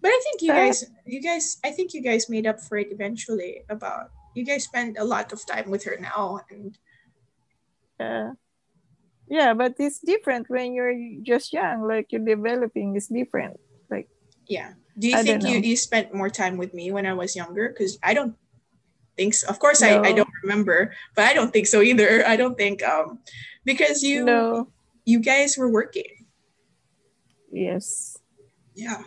[0.00, 2.88] But I think you guys, you guys, I think you guys made up for it
[2.90, 3.62] eventually.
[3.68, 6.78] About you guys spend a lot of time with her now, and
[7.98, 8.32] yeah,
[9.28, 9.54] yeah.
[9.54, 12.94] But it's different when you're just young, like you're developing.
[12.94, 13.58] It's different,
[13.90, 14.08] like
[14.46, 14.74] yeah.
[14.98, 17.68] Do you I think you you spent more time with me when I was younger?
[17.68, 18.36] Because I don't
[19.16, 19.48] think so.
[19.48, 20.02] Of course, no.
[20.02, 22.26] I I don't remember, but I don't think so either.
[22.32, 23.18] I don't think um
[23.64, 24.68] because you no.
[25.04, 26.26] you guys were working.
[27.50, 28.16] Yes.
[28.74, 29.02] Yeah.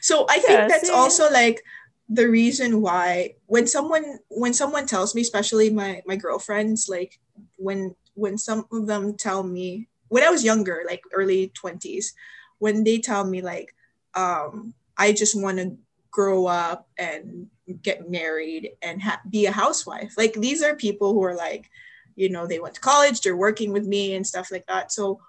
[0.00, 0.96] So I think that's yeah.
[0.96, 1.62] also like
[2.08, 7.18] the reason why when someone when someone tells me, especially my my girlfriends, like
[7.56, 12.12] when when some of them tell me when I was younger, like early 20s,
[12.58, 13.74] when they tell me like
[14.14, 15.76] um I just want to
[16.10, 20.14] grow up and get married and ha- be a housewife.
[20.16, 21.70] Like these are people who are like,
[22.16, 24.92] you know, they went to college, they're working with me and stuff like that.
[24.92, 25.20] So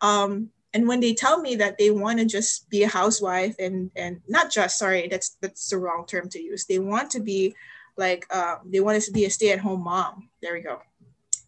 [0.00, 3.90] um and when they tell me that they want to just be a housewife and
[3.96, 6.66] and not just sorry that's that's the wrong term to use.
[6.66, 7.54] They want to be
[7.96, 10.28] like uh, they want to be a stay-at-home mom.
[10.40, 10.80] There we go.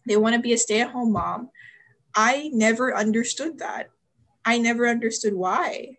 [0.05, 1.49] They want to be a stay-at-home mom.
[2.13, 3.89] I never understood that.
[4.43, 5.97] I never understood why.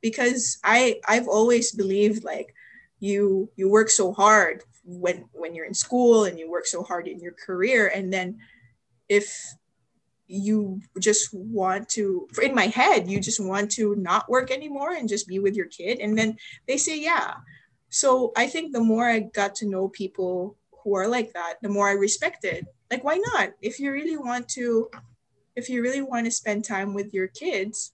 [0.00, 2.54] Because i i've always believed like
[3.00, 7.06] you you work so hard when when you're in school and you work so hard
[7.06, 7.90] in your career.
[7.94, 8.38] And then
[9.08, 9.54] if
[10.26, 15.08] you just want to in my head you just want to not work anymore and
[15.08, 16.00] just be with your kid.
[16.00, 17.34] And then they say yeah.
[17.90, 21.68] So i think the more i got to know people who are like that the
[21.68, 22.66] more i respected.
[22.90, 23.50] Like why not?
[23.62, 24.90] If you really want to
[25.56, 27.92] if you really want to spend time with your kids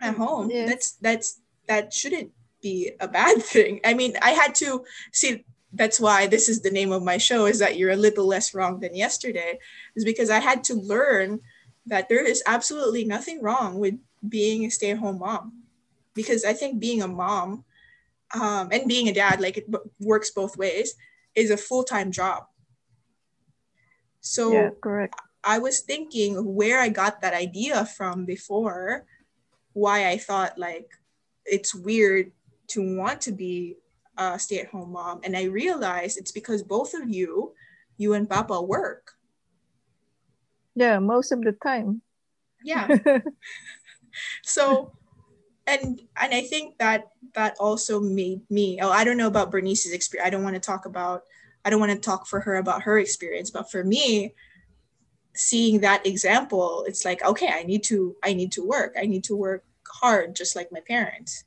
[0.00, 3.80] at home that's that's that shouldn't be a bad thing.
[3.84, 7.44] I mean i had to see that's why this is the name of my show
[7.44, 9.58] is that you're a little less wrong than yesterday
[9.94, 11.40] is because i had to learn
[11.86, 13.94] that there is absolutely nothing wrong with
[14.26, 15.64] being a stay-at-home mom.
[16.14, 17.64] Because i think being a mom
[18.34, 20.94] um, and being a dad like it b- works both ways
[21.34, 22.44] is a full-time job.
[24.20, 25.14] So yeah, correct.
[25.44, 29.06] I was thinking where i got that idea from before
[29.72, 30.90] why i thought like
[31.46, 32.32] it's weird
[32.68, 33.76] to want to be
[34.16, 35.20] a stay-at-home mom.
[35.24, 37.54] And i realized it's because both of you
[37.96, 39.12] you and papa work.
[40.74, 42.02] Yeah most of the time.
[42.62, 42.98] Yeah.
[44.42, 44.92] So
[45.68, 49.92] and and i think that that also made me oh i don't know about bernice's
[49.92, 50.26] experience.
[50.26, 51.22] I don't want to talk about
[51.64, 54.34] i don't want to talk for her about her experience but for me
[55.34, 58.94] seeing that example it's like okay i need to i need to work.
[58.98, 61.44] I need to work hard just like my parents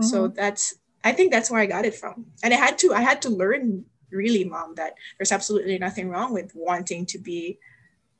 [0.00, 0.08] mm-hmm.
[0.08, 2.26] so that's I think that's where I got it from.
[2.42, 6.32] And I had to I had to learn really, mom, that there's absolutely nothing wrong
[6.32, 7.58] with wanting to be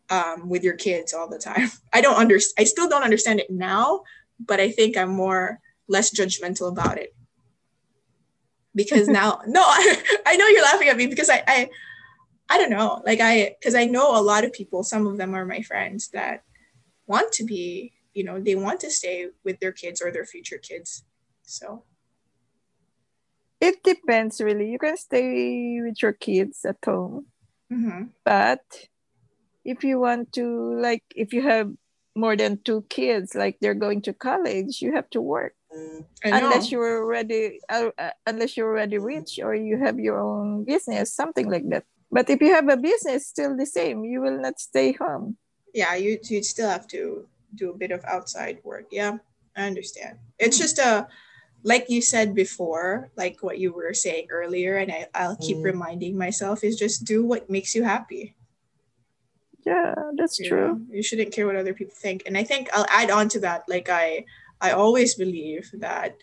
[0.08, 1.70] um, with your kids all the time.
[1.92, 2.62] I don't understand.
[2.62, 4.02] I still don't understand it now,
[4.44, 7.14] but I think I'm more less judgmental about it
[8.74, 11.70] because now no I, I know you're laughing at me because I, I
[12.48, 15.34] I don't know like I because I know a lot of people some of them
[15.34, 16.44] are my friends that
[17.06, 20.58] want to be you know they want to stay with their kids or their future
[20.58, 21.04] kids
[21.50, 21.84] so
[23.60, 24.70] it depends really.
[24.70, 27.26] You can stay with your kids at home.
[27.70, 28.04] Mm-hmm.
[28.24, 28.64] But
[29.64, 31.70] if you want to, like, if you have
[32.16, 35.54] more than two kids, like they're going to college, you have to work.
[36.24, 41.14] Unless you're already, uh, uh, unless you're already rich or you have your own business,
[41.14, 41.84] something like that.
[42.10, 44.04] But if you have a business, still the same.
[44.04, 45.36] You will not stay home.
[45.72, 48.86] Yeah, you you still have to do a bit of outside work.
[48.90, 49.18] Yeah,
[49.56, 50.18] I understand.
[50.36, 50.62] It's mm-hmm.
[50.62, 51.06] just a
[51.62, 55.64] like you said before, like what you were saying earlier, and I, I'll keep mm.
[55.64, 58.34] reminding myself is just do what makes you happy.
[59.66, 60.68] Yeah, that's you true.
[60.68, 62.22] Know, you shouldn't care what other people think.
[62.26, 63.64] And I think I'll add on to that.
[63.68, 64.24] Like I
[64.60, 66.16] I always believe that,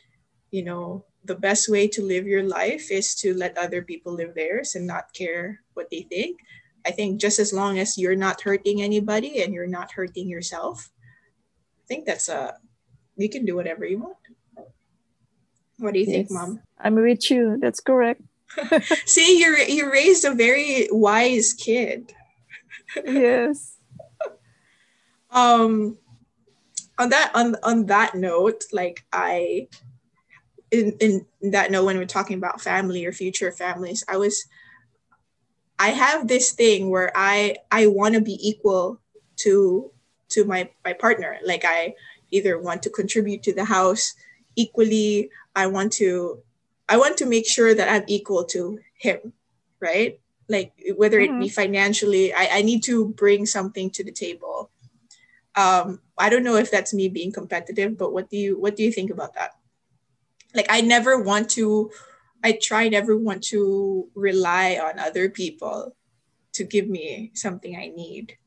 [0.52, 4.34] you know, the best way to live your life is to let other people live
[4.34, 6.40] theirs and not care what they think.
[6.86, 10.90] I think just as long as you're not hurting anybody and you're not hurting yourself,
[11.84, 12.56] I think that's a
[13.18, 14.18] you can do whatever you want.
[15.80, 16.16] What do you yes.
[16.16, 16.62] think, mom?
[16.80, 17.58] I'm with you.
[17.60, 18.22] That's correct.
[19.06, 22.14] See, you you raised a very wise kid.
[23.06, 23.78] yes.
[25.32, 25.98] um
[26.98, 29.68] on that on on that note, like I
[30.72, 34.48] in in that note when we're talking about family or future families, I was
[35.80, 39.00] I have this thing where I I want to be equal
[39.38, 39.92] to
[40.30, 41.38] to my my partner.
[41.44, 41.94] Like I
[42.32, 44.14] either want to contribute to the house
[44.56, 45.30] equally.
[45.58, 46.44] I want to
[46.88, 49.34] I want to make sure that I'm equal to him,
[49.82, 50.22] right?
[50.48, 51.42] Like whether it mm-hmm.
[51.42, 54.70] be financially, I, I need to bring something to the table.
[55.56, 58.84] Um, I don't know if that's me being competitive, but what do you what do
[58.84, 59.58] you think about that?
[60.54, 61.90] Like I never want to
[62.44, 65.98] I try never want to rely on other people
[66.54, 68.38] to give me something I need.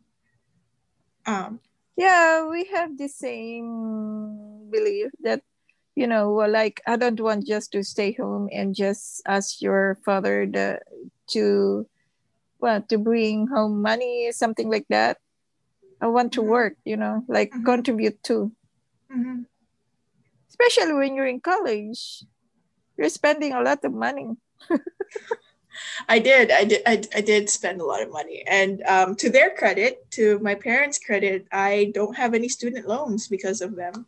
[1.26, 1.58] Um,
[1.98, 5.42] yeah, we have the same belief that
[5.94, 10.46] you know, like I don't want just to stay home and just ask your father
[10.46, 10.80] the,
[11.30, 11.86] to
[12.60, 15.18] well to bring home money, something like that.
[16.00, 16.50] I want to mm-hmm.
[16.50, 17.64] work, you know, like mm-hmm.
[17.64, 18.52] contribute too.
[19.12, 19.42] Mm-hmm.
[20.48, 22.24] Especially when you're in college,
[22.96, 24.36] you're spending a lot of money.
[26.08, 26.50] I did.
[26.50, 26.82] I did.
[26.86, 28.44] I, I did spend a lot of money.
[28.46, 33.28] And um, to their credit, to my parents' credit, I don't have any student loans
[33.28, 34.06] because of them.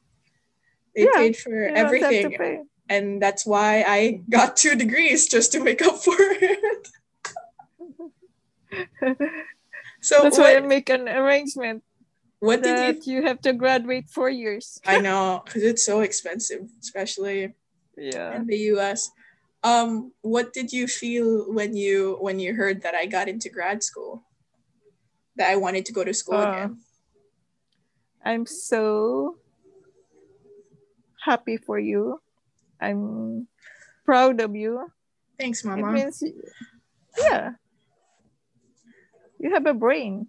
[0.94, 2.66] They yeah, paid for everything.
[2.88, 6.88] And that's why I got two degrees just to make up for it.
[10.00, 11.82] so that's what, why I make an arrangement.
[12.40, 13.14] What did you?
[13.14, 14.80] You have to graduate four years.
[14.86, 17.54] I know, because it's so expensive, especially
[17.96, 19.10] yeah in the U.S.
[19.62, 23.82] Um, what did you feel when you when you heard that I got into grad
[23.82, 24.24] school?
[25.36, 26.78] That I wanted to go to school uh, again.
[28.24, 29.38] I'm so
[31.22, 32.18] happy for you.
[32.82, 33.46] I'm
[34.04, 34.90] proud of you.
[35.38, 35.86] Thanks, Mama.
[35.86, 36.22] It means,
[37.18, 37.54] yeah,
[39.38, 40.26] you have a brain.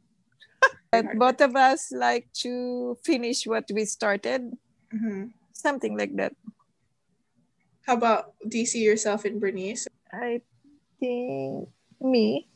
[0.91, 4.53] but both of us like to finish what we started.
[4.93, 5.33] Mm-hmm.
[5.53, 6.37] Something like that.
[7.85, 9.87] How about do you see yourself in Bernice?
[10.13, 10.41] I
[10.99, 11.67] think
[11.99, 12.47] me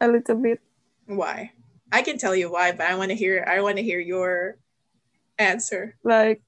[0.00, 0.60] a little bit.
[1.06, 1.52] Why?
[1.90, 3.44] I can tell you why, but I want to hear.
[3.44, 4.56] I want to hear your
[5.36, 5.96] answer.
[6.02, 6.40] Like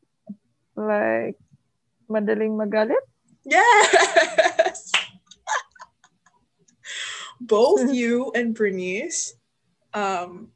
[0.76, 1.38] like
[2.08, 3.02] madaling magalit?
[3.44, 4.92] Yes.
[7.40, 9.34] Both you and Bernice,
[9.92, 10.48] um,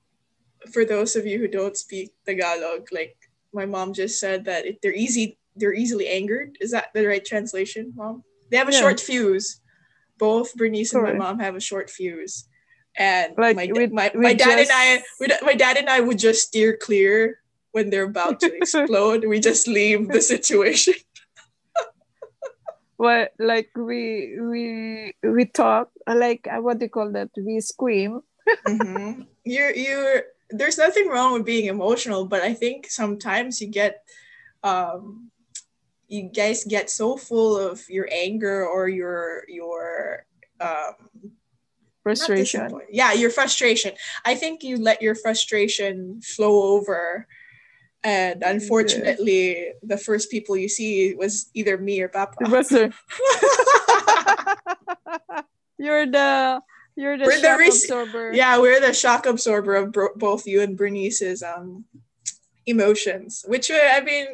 [0.72, 3.16] for those of you who don't speak Tagalog, like
[3.52, 6.56] my mom just said that it, they're easy, they're easily angered.
[6.60, 8.24] Is that the right translation, mom?
[8.50, 8.80] They have a yeah.
[8.80, 9.60] short fuse.
[10.18, 12.48] Both Bernice and my mom have a short fuse,
[12.96, 14.70] and like my, we, my, my dad just...
[14.70, 17.38] and I, we, my dad and I would just steer clear
[17.78, 20.98] when they're about to explode, we just leave the situation.
[22.98, 27.30] well, like we we we talk like uh, what do you call that?
[27.38, 28.26] We scream.
[28.66, 29.22] mm-hmm.
[29.46, 34.02] You're you're there's nothing wrong with being emotional, but I think sometimes you get
[34.66, 35.30] um
[36.08, 40.26] you guys get so full of your anger or your your
[40.58, 40.98] um
[42.02, 42.74] frustration.
[42.90, 43.94] Yeah, your frustration.
[44.24, 47.28] I think you let your frustration flow over
[48.04, 49.72] and unfortunately yeah.
[49.82, 52.36] the first people you see was either me or papa
[55.78, 56.60] you're the
[56.96, 60.60] you're the we're shock the absorber yeah we're the shock absorber of bro- both you
[60.60, 61.84] and bernice's um
[62.66, 64.26] emotions which uh, i mean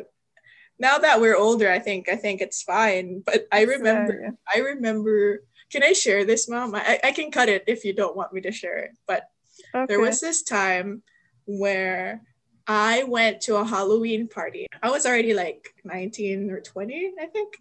[0.78, 4.30] now that we're older i think i think it's fine but i remember yeah.
[4.54, 8.16] i remember can i share this mom I, I can cut it if you don't
[8.16, 9.28] want me to share it but
[9.74, 9.86] okay.
[9.86, 11.02] there was this time
[11.46, 12.22] where
[12.66, 14.66] I went to a Halloween party.
[14.82, 17.58] I was already like 19 or 20, I think.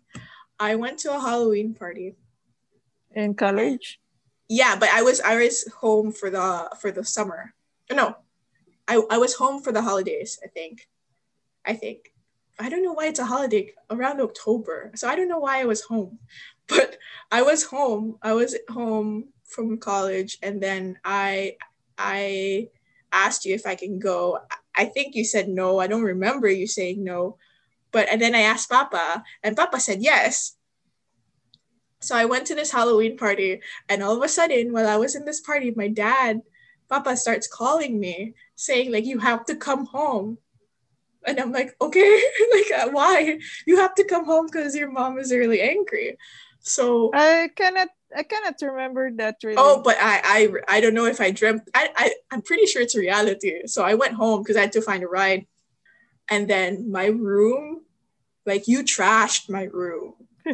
[0.59, 2.15] I went to a Halloween party.
[3.13, 3.99] In college?
[4.47, 7.54] Yeah, but I was I was home for the for the summer.
[7.91, 8.15] No.
[8.87, 10.87] I, I was home for the holidays, I think.
[11.65, 12.13] I think.
[12.60, 14.91] I don't know why it's a holiday around October.
[14.95, 16.19] So I don't know why I was home.
[16.67, 16.97] But
[17.29, 18.17] I was home.
[18.21, 21.58] I was home from college and then I
[21.97, 22.69] I
[23.12, 24.39] asked you if I can go
[24.76, 25.80] I think you said no.
[25.80, 27.38] I don't remember you saying no.
[27.92, 30.56] But and then I asked Papa, and Papa said yes.
[32.02, 35.15] So I went to this Halloween party, and all of a sudden, while I was
[35.15, 36.42] in this party, my dad,
[36.90, 40.38] Papa starts calling me, saying, like, you have to come home.
[41.26, 42.21] And I'm like, okay,
[42.52, 43.40] like uh, why?
[43.65, 46.17] You have to come home because your mom is really angry.
[46.60, 49.57] So I cannot I cannot remember that really.
[49.57, 51.63] Oh, but I I I don't know if I dreamt.
[51.73, 53.67] I, I I'm pretty sure it's reality.
[53.67, 55.45] So I went home because I had to find a ride,
[56.29, 57.81] and then my room,
[58.45, 60.13] like you trashed my room.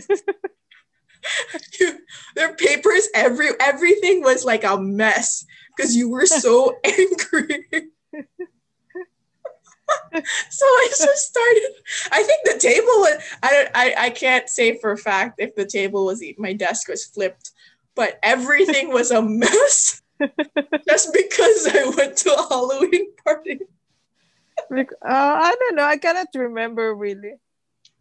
[1.79, 1.99] you,
[2.35, 5.45] there papers every everything was like a mess
[5.75, 7.65] because you were so angry.
[10.49, 11.71] So I just started.
[12.11, 13.23] I think the table was.
[13.43, 13.69] I don't.
[13.75, 16.23] I, I can't say for a fact if the table was.
[16.37, 17.51] My desk was flipped,
[17.95, 20.01] but everything was a mess.
[20.87, 23.59] just because I went to a Halloween party.
[24.71, 25.83] uh, I don't know.
[25.85, 27.35] I cannot remember really.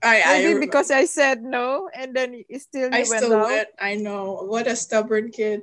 [0.03, 3.49] I, Maybe I because I said no, and then still I went still out.
[3.49, 3.69] went.
[3.81, 5.63] I know what a stubborn kid.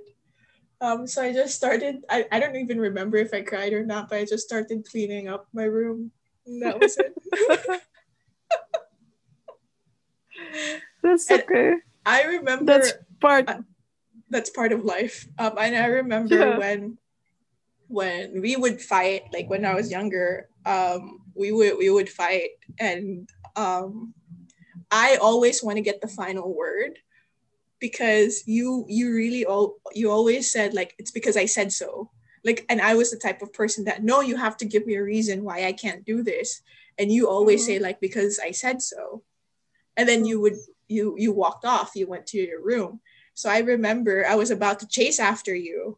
[0.82, 2.04] Um, so I just started.
[2.10, 5.30] I, I don't even remember if I cried or not, but I just started cleaning
[5.30, 6.12] up my room.
[6.62, 7.14] That was it.
[11.04, 11.74] that's And okay.
[12.06, 13.50] I remember That's part.
[13.50, 13.62] uh,
[14.30, 15.28] that's part of life.
[15.38, 16.58] Um, and I remember Yeah.
[16.58, 16.98] when
[17.88, 22.52] when we would fight, like when I was younger, um, we would we would fight,
[22.80, 24.14] and um,
[24.92, 26.98] I always want to get the final word
[27.80, 32.10] because you you really all you always said like it's because I said so.
[32.46, 34.96] Like, and I was the type of person that no, you have to give me
[34.96, 36.62] a reason why I can't do this,
[37.00, 37.66] and you always Mhm.
[37.66, 39.24] say like because I said so,
[39.98, 43.02] and then you would you you walked off, you went to your room.
[43.34, 45.98] So I remember I was about to chase after you.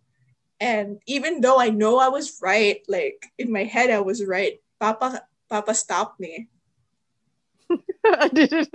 [0.59, 4.59] And even though I know I was right, like in my head I was right,
[4.79, 6.49] Papa Papa stopped me.
[8.05, 8.69] I didn't.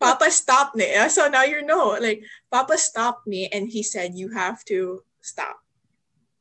[0.00, 0.86] Papa stopped me.
[1.08, 5.60] So now you know, like Papa stopped me and he said, You have to stop.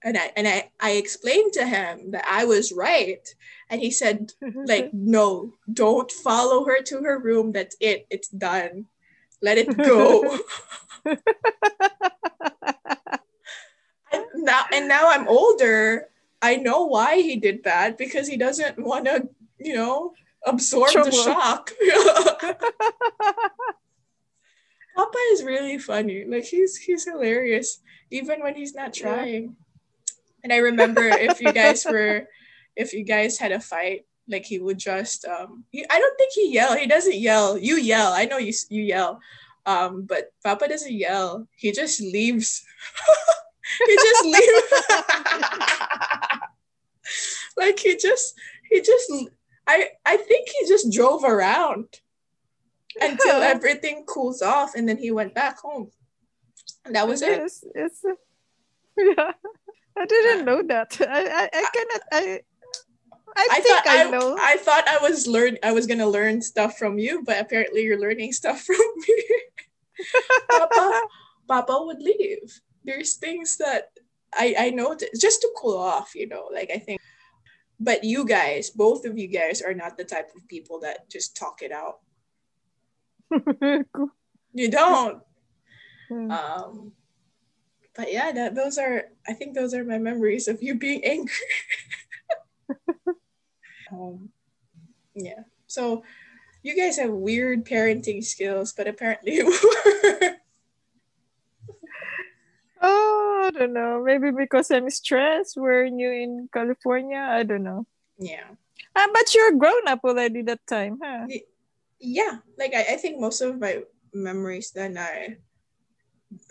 [0.04, 3.28] And I and I, I explained to him that I was right.
[3.70, 4.34] And he said,
[4.66, 7.52] like, no, don't follow her to her room.
[7.52, 8.08] That's it.
[8.10, 8.88] It's done.
[9.42, 10.40] Let it go.
[11.06, 11.18] and
[14.36, 16.08] now and now I'm older.
[16.42, 19.30] I know why he did that because he doesn't want to,
[19.60, 20.14] you know,
[20.46, 21.72] absorb the shock.
[24.96, 26.26] Papa is really funny.
[26.26, 27.80] Like he's he's hilarious
[28.10, 29.50] even when he's not Yeah.
[30.44, 32.28] And I remember if you guys were
[32.76, 36.32] if you guys had a fight, like he would just um he, I don't think
[36.34, 36.76] he yell.
[36.78, 37.58] He doesn't yell.
[37.58, 38.14] You yell.
[38.14, 39.20] I know you you yell.
[39.66, 41.48] Um but Papa doesn't yell.
[41.56, 42.64] He just leaves.
[43.88, 44.74] he just leaves.
[47.58, 48.34] like he just
[48.70, 49.12] he just
[49.68, 52.00] I I think he just drove around
[53.00, 53.48] until Yeah.
[53.48, 55.92] everything cools off and then he went back home.
[56.86, 57.40] And that was it.
[57.40, 58.04] Yes, it's,
[58.98, 59.32] yeah.
[59.98, 60.98] I didn't know that.
[61.02, 62.02] I, I, I cannot.
[62.12, 62.42] I,
[63.36, 64.38] I, I think thought I, I, know.
[64.40, 68.00] I thought I was learn I was gonna learn stuff from you, but apparently you're
[68.00, 68.78] learning stuff from
[69.08, 69.24] me.
[70.50, 71.02] Papa,
[71.48, 72.62] Papa would leave.
[72.84, 73.92] There's things that
[74.34, 76.50] I I know just to cool off, you know.
[76.52, 77.00] Like I think,
[77.80, 81.38] but you guys, both of you guys, are not the type of people that just
[81.38, 82.00] talk it out.
[84.54, 85.22] You don't.
[86.10, 86.32] Hmm.
[86.32, 86.92] Um,
[87.96, 91.34] but yeah, that those are I think those are my memories of you being angry.
[93.92, 94.30] um,
[95.16, 95.44] yeah.
[95.68, 96.04] So
[96.64, 99.42] you guys have weird parenting skills, but apparently
[102.82, 104.04] oh, I don't know.
[104.04, 105.58] Maybe because I'm stressed.
[105.58, 107.20] We're new in California.
[107.20, 107.86] I don't know.
[108.18, 108.56] yeah.
[108.96, 111.28] Ah, but you're grown up already that time, huh?
[112.00, 112.40] Yeah.
[112.60, 113.84] Like I, I think most of my
[114.14, 115.38] memories then I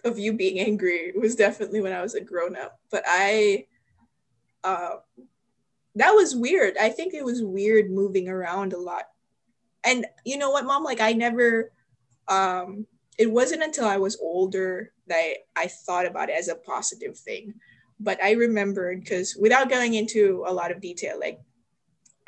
[0.05, 2.79] of you being angry was definitely when I was a grown up.
[2.91, 3.67] But I
[4.65, 4.97] uh
[5.97, 6.77] that was weird.
[6.79, 9.05] I think it was weird moving around a lot.
[9.85, 10.85] And you know what, mom?
[10.85, 11.73] Like I never
[12.29, 12.87] um
[13.19, 17.19] it wasn't until I was older that I, I thought about it as a positive
[17.19, 17.55] thing.
[17.99, 21.41] But I remembered because without going into a lot of detail, like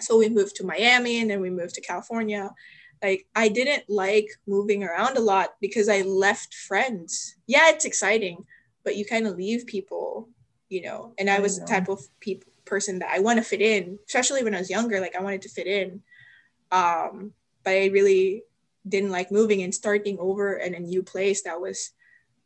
[0.01, 2.51] so we moved to Miami and then we moved to California.
[3.03, 7.37] Like I didn't like moving around a lot because I left friends.
[7.47, 8.45] Yeah, it's exciting,
[8.85, 10.29] but you kind of leave people,
[10.69, 11.13] you know.
[11.19, 13.99] And I I was the type of peop person that I want to fit in,
[14.07, 15.01] especially when I was younger.
[15.01, 16.03] Like I wanted to fit in,
[16.71, 17.33] um,
[17.65, 18.45] but I really
[18.89, 21.43] didn't like moving and starting over in a new place.
[21.43, 21.91] That was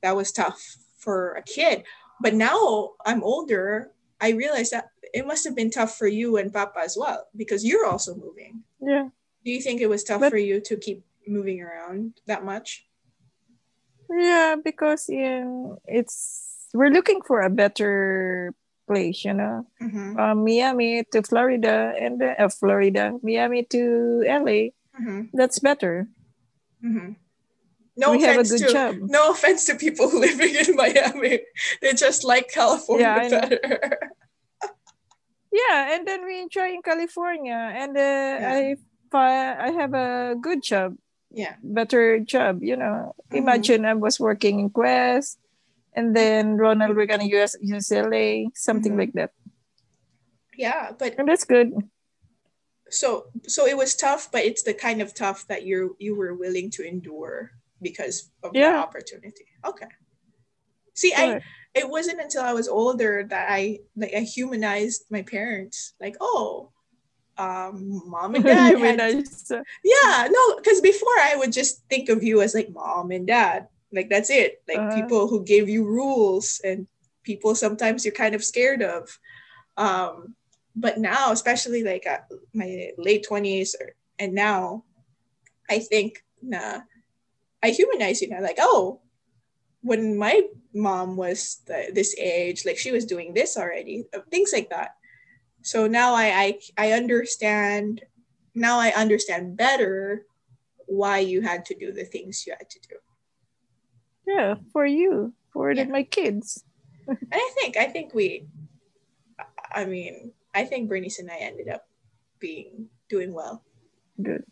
[0.03, 1.85] that was tough for a kid.
[2.21, 3.91] But now I'm older.
[4.21, 7.65] I realize that it must have been tough for you and Papa as well because
[7.65, 8.63] you're also moving.
[8.81, 9.09] Yeah.
[9.47, 12.83] Do you think it was tough But- for you to keep moving around that much?
[14.11, 15.47] Yeah, because yeah,
[15.87, 18.55] it's we're looking for a better
[18.87, 20.15] place, you know, Mm-hmm.
[20.15, 24.71] from Miami to Florida and uh, uh, Florida, Miami to LA.
[24.99, 25.31] Mm-hmm.
[25.35, 26.07] That's better.
[26.85, 27.19] Mm-hmm.
[27.99, 28.95] No we have a offense good to job.
[29.11, 31.41] no offense to people living in Miami.
[31.83, 33.59] They just like California Yeah, better.
[35.53, 40.63] Yeah, and then we enjoy in California, and uh, I fi- I have a good
[40.63, 40.97] job,
[41.31, 41.57] yeah.
[41.63, 42.63] better job.
[42.63, 43.39] You know, Mhm.
[43.39, 45.39] imagine I was working in Quest,
[45.95, 48.99] and then Ronald Reagan US UCLA, something Mhm.
[48.99, 49.31] like that,
[50.57, 51.73] Yeah, but and that's good.
[52.89, 56.35] so so it was tough, but it's the kind of tough that you you were
[56.35, 57.51] willing to endure
[57.83, 59.47] because of the opportunity.
[59.65, 59.89] Okay.
[60.95, 61.43] See, I
[61.75, 65.93] it wasn't until I was older that I like I humanized my parents.
[66.01, 66.73] Like, oh,
[67.39, 68.73] um, mom and dad.
[68.73, 69.25] You mean had-
[69.85, 73.69] yeah, no, because before I would just think of you as like mom and dad.
[73.93, 74.63] Like that's it.
[74.69, 74.95] Like Uh-huh.
[75.01, 76.87] people who gave you rules and
[77.23, 79.19] people sometimes you're kind of scared of.
[79.77, 80.35] Um,
[80.75, 83.77] but now, especially like at my late twenties
[84.19, 84.85] and now,
[85.71, 86.81] I think nah,
[87.63, 88.43] I humanize you now.
[88.43, 89.01] Like, oh,
[89.83, 90.43] when my
[90.75, 94.96] mom was the, this age, like she was doing this already, uh, things like that.
[95.67, 96.49] So now I, I
[96.79, 98.07] I understand.
[98.55, 100.25] Now I understand better
[100.87, 102.97] why you had to do the things you had to do.
[104.31, 105.91] yeah, for you, for Yeah.
[105.91, 106.63] my kids.
[107.11, 108.47] And I think I think we,
[109.75, 111.91] I mean, I think Bernice and I ended up
[112.39, 113.67] being doing well.
[114.23, 114.47] Good.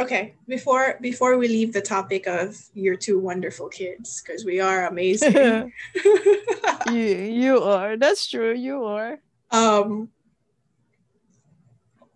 [0.00, 4.88] Okay, before before we leave the topic of your two wonderful kids, because we are
[4.88, 5.68] amazing.
[6.88, 7.12] you
[7.44, 7.96] you are.
[8.00, 8.56] That's true.
[8.56, 9.20] You are.
[9.54, 10.10] Um,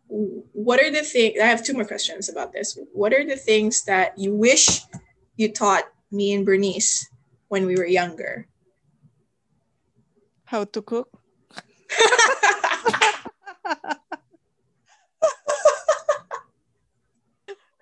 [0.09, 1.39] what are the things?
[1.41, 2.77] I have two more questions about this.
[2.93, 4.81] What are the things that you wish
[5.37, 7.09] you taught me and Bernice
[7.47, 8.49] when we were younger?
[10.47, 11.11] How to cook?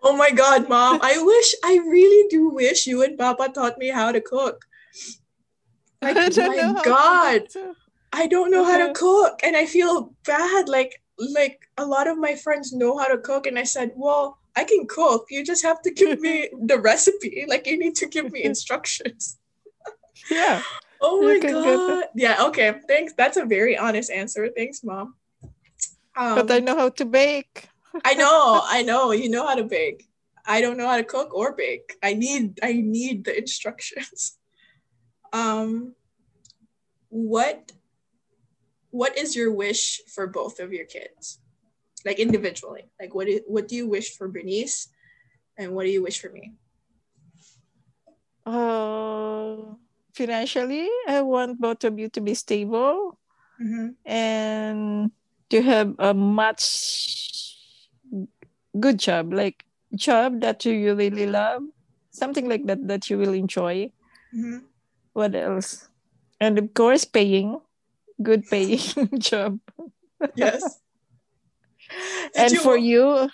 [0.02, 1.00] oh my God, mom!
[1.02, 4.66] I wish, I really do wish you and Papa taught me how to cook.
[6.02, 7.48] Like, my know how to God.
[8.12, 12.18] I don't know how to cook and I feel bad like like a lot of
[12.18, 15.26] my friends know how to cook and I said, "Well, I can cook.
[15.30, 17.44] You just have to give me the recipe.
[17.48, 19.38] Like you need to give me instructions."
[20.30, 20.62] Yeah.
[20.98, 22.09] Oh my god.
[22.16, 22.80] Yeah, okay.
[22.88, 23.12] Thanks.
[23.12, 24.48] That's a very honest answer.
[24.48, 25.14] Thanks, mom.
[26.16, 27.68] Um, But I know how to bake.
[28.02, 29.12] I know, I know.
[29.12, 30.09] You know how to bake.
[30.46, 31.92] I don't know how to cook or bake.
[32.02, 34.38] I need I need the instructions.
[35.34, 35.94] Um
[37.09, 37.72] what
[38.97, 41.38] what is your wish for both of your kids?
[42.05, 42.88] Like individually.
[42.97, 44.88] Like what is, what do you wish for Bernice
[45.59, 46.57] and what do you wish for me?
[48.47, 49.76] Uh,
[50.14, 53.18] financially, I want both of you to be stable
[53.57, 53.97] Mm-hmm.
[54.05, 55.11] and
[55.49, 57.57] to have a much
[58.78, 59.64] good job, like
[59.97, 61.64] job that you really love,
[62.11, 63.88] something like that that you will enjoy.
[64.36, 64.68] Mm-hmm.
[65.16, 65.88] What else?
[66.38, 67.64] And of course, paying,
[68.23, 68.81] good paying
[69.19, 69.61] job.
[70.35, 70.62] Yes.
[72.35, 73.29] Did and you- for you,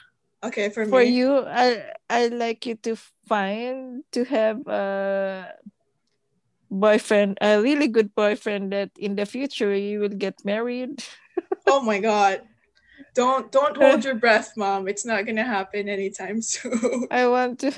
[0.44, 1.14] Okay, for, for me.
[1.14, 2.96] you, I I like you to
[3.30, 5.54] find to have a
[6.70, 11.02] boyfriend, a really good boyfriend that in the future you will get married.
[11.66, 12.42] Oh my god.
[13.14, 14.88] Don't don't hold your breath, mom.
[14.88, 17.06] It's not gonna happen anytime soon.
[17.10, 17.70] I want to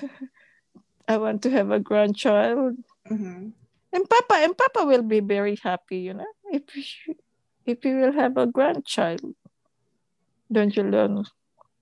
[1.06, 2.80] I want to have a grandchild.
[3.06, 3.52] Mhm.
[3.94, 7.14] And Papa and Papa will be very happy, you know, if you,
[7.64, 9.22] if you will have a grandchild.
[10.50, 11.24] Don't you learn?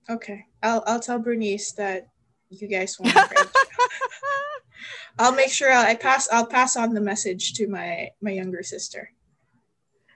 [0.09, 2.07] Okay, I'll I'll tell Bernice that
[2.49, 3.11] you guys want.
[3.11, 3.49] a grandchild.
[5.19, 6.29] I'll make sure I pass.
[6.31, 9.09] I'll pass on the message to my my younger sister.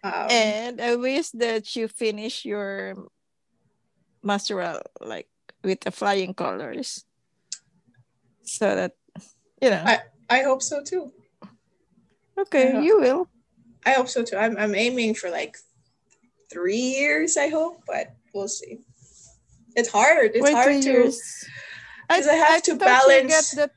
[0.04, 2.94] Um, and I wish that you finish your
[4.24, 5.28] masteral like
[5.64, 7.04] with the flying colors.
[8.44, 8.94] So that
[9.62, 9.84] you know.
[9.84, 11.14] I- I hope so too.
[12.38, 13.28] Okay, you will.
[13.86, 14.38] I hope so too.
[14.38, 15.58] I'm I'm aiming for like
[16.52, 17.38] three years.
[17.38, 18.80] I hope, but we'll see.
[19.76, 20.32] It's hard.
[20.34, 20.90] It's Wait hard to.
[20.90, 21.46] years.
[22.10, 23.72] 'Cause I have to balance- the-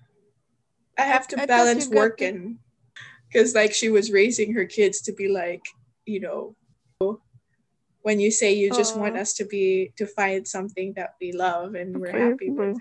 [0.97, 2.59] I have to I balance you got work and
[3.27, 5.63] because like she was raising her kids to be like
[6.07, 6.55] you know
[8.03, 11.75] when you say you just want us to be to find something that we love
[11.75, 12.79] and we're happy with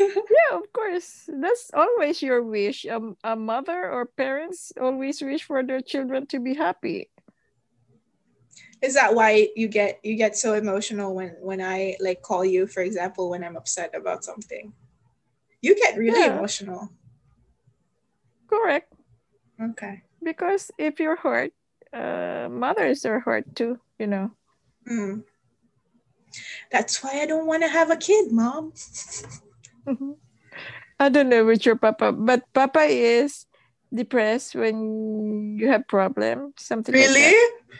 [0.00, 1.28] yeah, of course.
[1.28, 2.86] That's always your wish.
[2.86, 7.10] Um, a mother or parents always wish for their children to be happy.
[8.80, 12.62] is that why you get you get so emotional when when i like call you
[12.62, 14.70] for example when i'm upset about something
[15.58, 16.38] you get really Yeah.
[16.38, 16.86] emotional
[18.46, 18.94] Correct.
[19.58, 21.50] okay Because if you're hurt,
[21.92, 24.30] uh, mothers are hurt too, you know.
[24.86, 25.26] Mm.
[26.70, 28.72] That's why I don't want to have a kid, mom.
[31.00, 33.46] I don't know with your papa, but papa is
[33.94, 37.24] depressed when you have problems, something really?
[37.24, 37.78] Like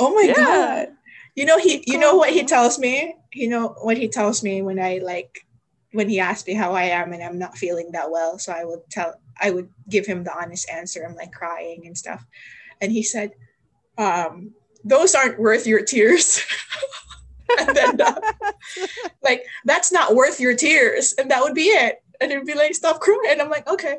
[0.00, 0.34] oh my yeah.
[0.34, 0.88] god.
[1.34, 3.14] You know he you know what he tells me?
[3.32, 5.46] You know what he tells me when I like
[5.92, 8.38] when he asks me how I am and I'm not feeling that well.
[8.38, 11.06] So I would tell I would give him the honest answer.
[11.06, 12.24] I'm like crying and stuff.
[12.80, 13.32] And he said,
[13.98, 14.52] um,
[14.84, 16.40] those aren't worth your tears.
[17.58, 18.20] and then uh,
[19.22, 21.14] like that's not worth your tears.
[21.18, 22.02] And that would be it.
[22.20, 23.20] And it'd be like, stop crying.
[23.28, 23.98] and I'm like, okay.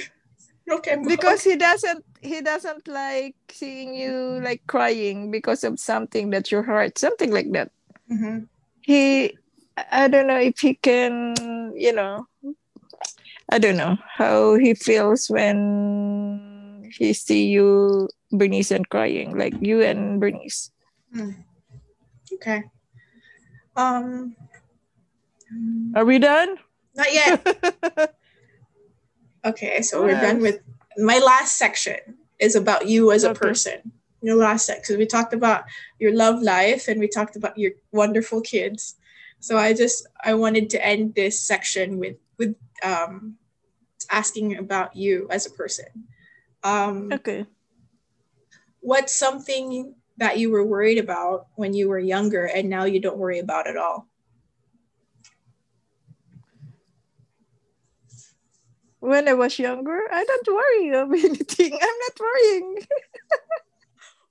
[0.70, 0.96] okay.
[0.96, 1.08] Mom.
[1.08, 6.62] Because he doesn't he doesn't like seeing you like crying because of something that you
[6.62, 7.70] hurt, something like that.
[8.10, 8.44] Mm-hmm.
[8.80, 9.36] He
[9.90, 11.34] I don't know if he can,
[11.74, 12.26] you know,
[13.50, 19.82] I don't know how he feels when he see you, Bernice, and crying like you
[19.82, 20.70] and Bernice.
[21.14, 21.36] Mm.
[22.34, 22.64] Okay.
[23.76, 24.36] Um.
[25.94, 26.56] Are we done?
[26.94, 28.14] Not yet.
[29.44, 30.60] okay, so we're done with
[30.96, 31.98] my last section
[32.38, 33.92] is about you as a person.
[34.20, 35.64] Your last section, we talked about
[35.98, 38.96] your love life and we talked about your wonderful kids.
[39.40, 42.54] So I just I wanted to end this section with with
[42.84, 43.36] um,
[44.10, 45.86] asking about you as a person.
[46.62, 47.46] Um, okay.
[48.80, 53.18] What's something that you were worried about when you were younger and now you don't
[53.18, 54.06] worry about at all?
[59.02, 61.74] When I was younger, I don't worry of anything.
[61.74, 62.78] I'm not worrying.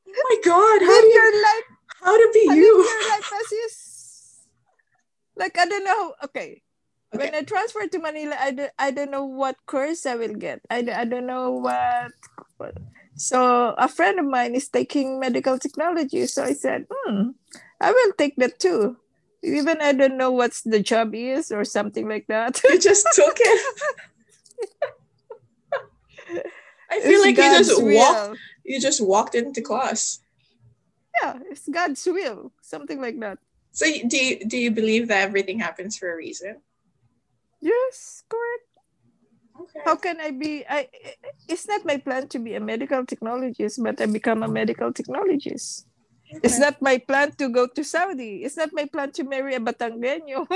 [0.07, 0.79] oh my God!
[0.79, 1.67] How do you like?
[1.99, 2.71] How to be you?
[2.87, 3.75] Your life as is.
[5.35, 6.15] Like I don't know.
[6.23, 6.63] Okay,
[7.13, 7.25] Okay.
[7.25, 10.61] When I transfer to Manila, I, don't, I don't know what course I will get.
[10.69, 12.11] I, I don't know what,
[12.55, 12.77] what.
[13.15, 16.25] So a friend of mine is taking medical technology.
[16.27, 17.31] So I said, hmm,
[17.79, 18.97] I will take that too.
[19.43, 22.61] Even I don't know what the job is or something like that.
[22.63, 23.75] You just took it.
[26.91, 28.39] I feel it's like God's you just walked.
[28.63, 30.19] You just walked into class.
[31.21, 33.39] Yeah, it's God's will, something like that.
[33.71, 36.57] So do you, do you believe that everything happens for a reason?
[37.61, 38.70] Yes, correct.
[39.61, 39.81] Okay.
[39.85, 40.65] How can I be?
[40.65, 40.87] I
[41.47, 45.85] it's not my plan to be a medical technologist, but I become a medical technologist.
[46.31, 46.39] Okay.
[46.43, 48.41] It's not my plan to go to Saudi.
[48.41, 50.47] It's not my plan to marry a Batangueño.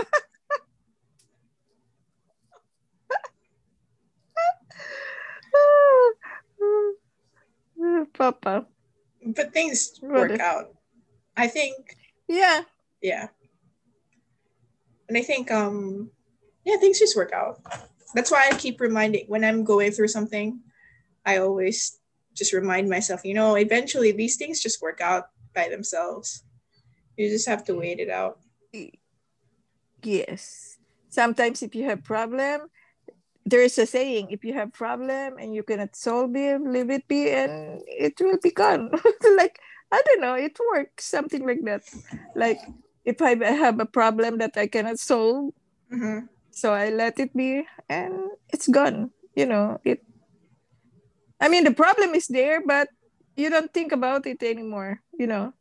[8.17, 8.65] Papa.
[9.25, 10.73] But things work out.
[11.35, 11.75] I think.
[12.27, 12.63] Yeah.
[13.01, 13.27] Yeah.
[15.09, 16.09] And I think um
[16.63, 17.61] yeah, things just work out.
[18.13, 20.59] That's why I keep reminding when I'm going through something,
[21.25, 21.99] I always
[22.33, 26.43] just remind myself, you know, eventually these things just work out by themselves.
[27.17, 28.39] You just have to wait it out.
[30.03, 30.77] Yes.
[31.09, 32.67] Sometimes if you have problem,
[33.45, 37.07] there is a saying, if you have problem and you cannot solve it, leave it
[37.07, 38.91] be and it will be gone.
[39.37, 39.57] like,
[39.91, 41.83] I don't know, it works, something like that.
[42.35, 42.59] Like
[43.05, 45.53] if I have a problem that I cannot solve,
[45.91, 48.15] mm-hmm so i let it be and
[48.49, 49.99] it's gone you know it
[51.39, 52.87] i mean the problem is there but
[53.35, 55.53] you don't think about it anymore you know?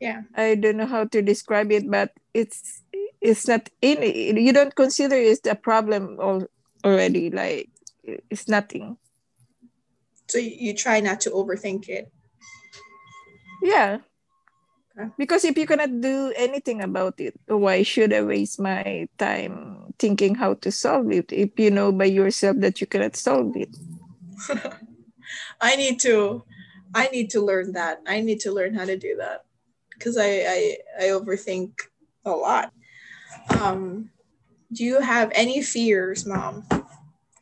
[0.00, 0.22] Yeah.
[0.34, 2.82] I don't know how to describe it but it's
[3.20, 4.02] it's not in
[4.36, 6.18] you don't consider it's a problem
[6.82, 7.68] already like
[8.02, 8.96] it's nothing.
[10.26, 12.10] So you try not to overthink it.
[13.62, 14.00] Yeah
[15.18, 20.34] because if you cannot do anything about it, why should I waste my time thinking
[20.34, 23.70] how to solve it if you know by yourself that you cannot solve it?
[25.60, 26.42] I need to
[26.94, 28.02] I need to learn that.
[28.06, 29.44] I need to learn how to do that.
[29.94, 31.72] Because I, I I overthink
[32.24, 32.72] a lot.
[33.60, 34.10] Um
[34.72, 36.64] do you have any fears, mom?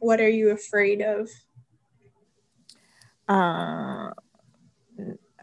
[0.01, 1.31] What are you afraid of?
[3.29, 4.11] Uh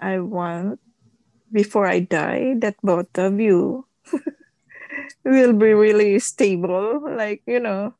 [0.01, 0.79] I want
[1.55, 3.87] before I die that both of you
[5.23, 7.95] will be really stable, like you know,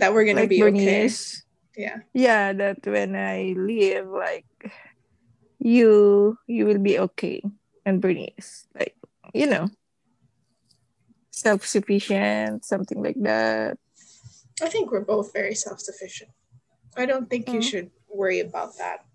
[0.00, 1.44] that we're gonna like be Bernice.
[1.44, 1.44] okay.
[1.76, 1.98] Yeah.
[2.16, 4.48] Yeah, that when I leave, like
[5.60, 7.44] you, you will be okay,
[7.84, 8.96] and Bernice, like
[9.36, 9.68] you know,
[11.30, 13.76] self sufficient, something like that.
[14.62, 16.32] I think we're both very self sufficient.
[16.96, 17.60] I don't think mm-hmm.
[17.60, 19.05] you should worry about that.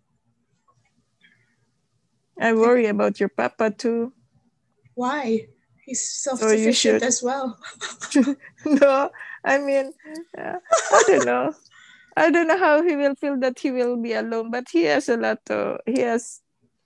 [2.40, 4.14] I worry about your papa too.
[4.96, 5.48] Why?
[5.86, 7.60] He's self-sufficient so as well.
[8.66, 9.10] no,
[9.44, 9.94] I mean,
[10.38, 10.56] uh,
[10.92, 11.54] I don't know.
[12.16, 15.10] I don't know how he will feel that he will be alone, but he has
[15.10, 16.42] a lot of he has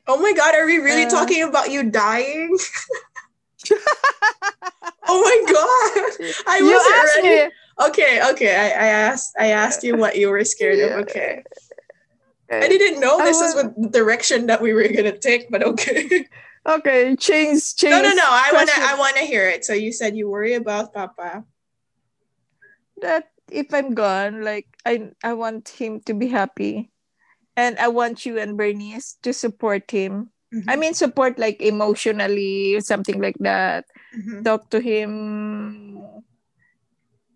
[0.07, 2.55] Oh my god, are we really uh, talking about you dying?
[5.07, 6.31] oh my god.
[6.47, 7.45] I you wasn't ready.
[7.45, 7.51] Me.
[7.87, 8.55] Okay, okay.
[8.55, 10.85] I, I asked I asked you what you were scared yeah.
[10.85, 11.07] of.
[11.09, 11.43] Okay.
[12.51, 16.27] I didn't know this was the direction that we were gonna take, but okay.
[16.65, 17.93] Okay, change, change.
[17.93, 18.25] No, no, no.
[18.25, 19.63] I wanna, I wanna hear it.
[19.63, 21.45] So you said you worry about Papa.
[23.01, 26.89] That if I'm gone, like I, I want him to be happy,
[27.55, 30.33] and I want you and Bernice to support him.
[30.49, 30.69] Mm-hmm.
[30.69, 33.85] I mean, support like emotionally, something like that.
[34.17, 34.41] Mm-hmm.
[34.41, 36.01] Talk to him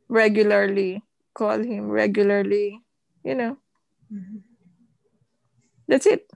[0.10, 1.04] regularly.
[1.36, 2.82] Call him regularly.
[3.22, 3.58] You know.
[4.10, 4.49] Mm-hmm.
[5.90, 6.30] That's it.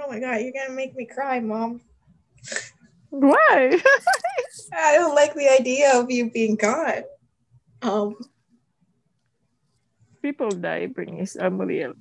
[0.00, 1.84] Oh my god, you're gonna make me cry, mom.
[3.12, 3.76] Why?
[4.72, 7.04] I don't like the idea of you being gone.
[7.84, 8.16] Um,
[10.24, 11.92] people die Bernice unreal.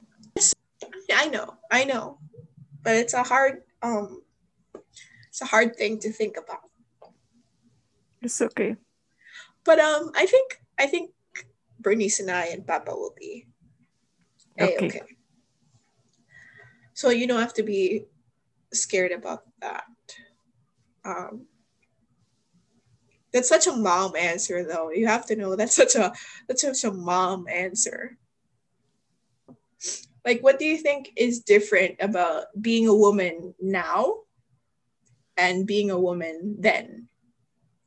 [1.11, 2.23] I know, I know,
[2.87, 4.23] but it's a hard um,
[5.27, 6.71] it's a hard thing to think about.
[8.23, 8.79] It's okay.
[9.67, 11.11] But um, I think I think
[11.83, 13.45] Bernice and I and Papa will be
[14.55, 14.87] okay.
[14.87, 15.01] okay.
[16.93, 18.05] So you don't have to be
[18.71, 19.83] scared about that.
[21.05, 21.47] Um,
[23.31, 24.91] that's such a mom answer, though.
[24.91, 26.13] You have to know that's such a
[26.47, 28.17] that's such a mom answer.
[30.25, 34.19] Like, what do you think is different about being a woman now
[35.35, 37.07] and being a woman then?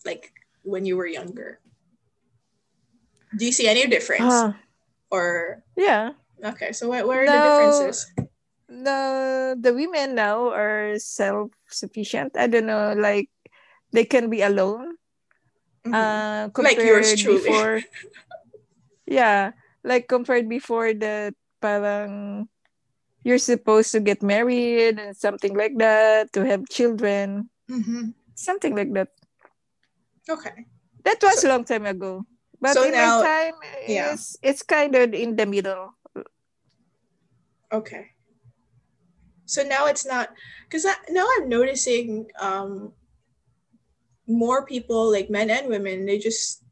[0.04, 0.32] Like
[0.62, 1.60] when you were younger.
[3.38, 4.32] Do you see any difference?
[4.34, 4.52] Uh,
[5.10, 6.12] or yeah.
[6.44, 8.25] Okay, so what, what are no, the differences?
[8.66, 12.34] The the women now are self sufficient.
[12.34, 13.30] I don't know, like
[13.94, 14.98] they can be alone.
[15.86, 15.94] Mm-hmm.
[15.94, 17.46] Uh, like yours truly.
[17.46, 17.78] Before,
[19.06, 19.54] yeah,
[19.86, 21.30] like compared before the
[21.62, 22.48] parang
[23.22, 28.18] you're supposed to get married and something like that to have children, mm-hmm.
[28.34, 29.14] something like that.
[30.26, 30.66] Okay,
[31.06, 32.26] that was so, a long time ago.
[32.58, 33.54] But so in now, my time,
[33.86, 34.10] yeah.
[34.10, 35.94] it's, it's kind of in the middle.
[37.70, 38.15] Okay
[39.46, 40.30] so now it's not
[40.68, 42.92] because now i'm noticing um
[44.26, 46.62] more people like men and women they just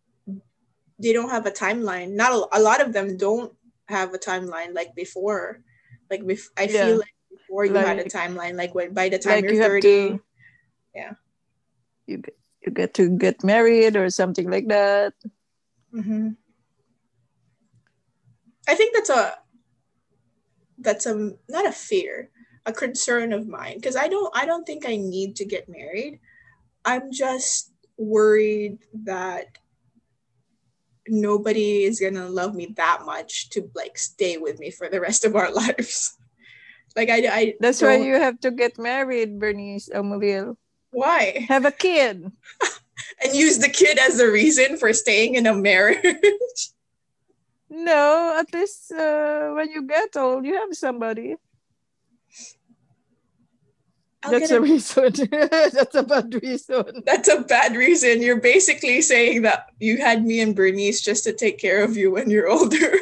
[0.99, 2.13] they don't have a timeline.
[2.13, 3.53] Not a, a lot of them don't
[3.87, 5.61] have a timeline like before.
[6.11, 6.87] Like bef- i yeah.
[6.87, 9.55] feel like before you like, had a timeline like when by the time like you're
[9.55, 10.21] you 30 to,
[10.95, 11.13] yeah.
[12.07, 15.15] You get, you get to get married or something like that.
[15.95, 16.31] Mm-hmm.
[18.67, 19.39] i think that's a
[20.79, 22.31] that's a not a fear
[22.67, 26.21] a concern of mine because I don't I don't think I need to get married.
[26.85, 29.59] I'm just worried that
[31.07, 35.25] nobody is gonna love me that much to like stay with me for the rest
[35.25, 36.17] of our lives.
[36.97, 40.57] like I, I That's why you have to get married, Bernice O'Mallil.
[40.91, 41.45] Why?
[41.49, 42.31] Have a kid.
[43.23, 46.01] and use the kid as the reason for staying in a marriage.
[47.75, 51.35] No, at least uh, when you get old, you have somebody.
[54.25, 55.13] I'll That's a, a reason.
[55.31, 57.03] That's a bad reason.
[57.05, 58.23] That's a bad reason.
[58.23, 62.11] You're basically saying that you had me and Bernice just to take care of you
[62.13, 62.97] when you're older.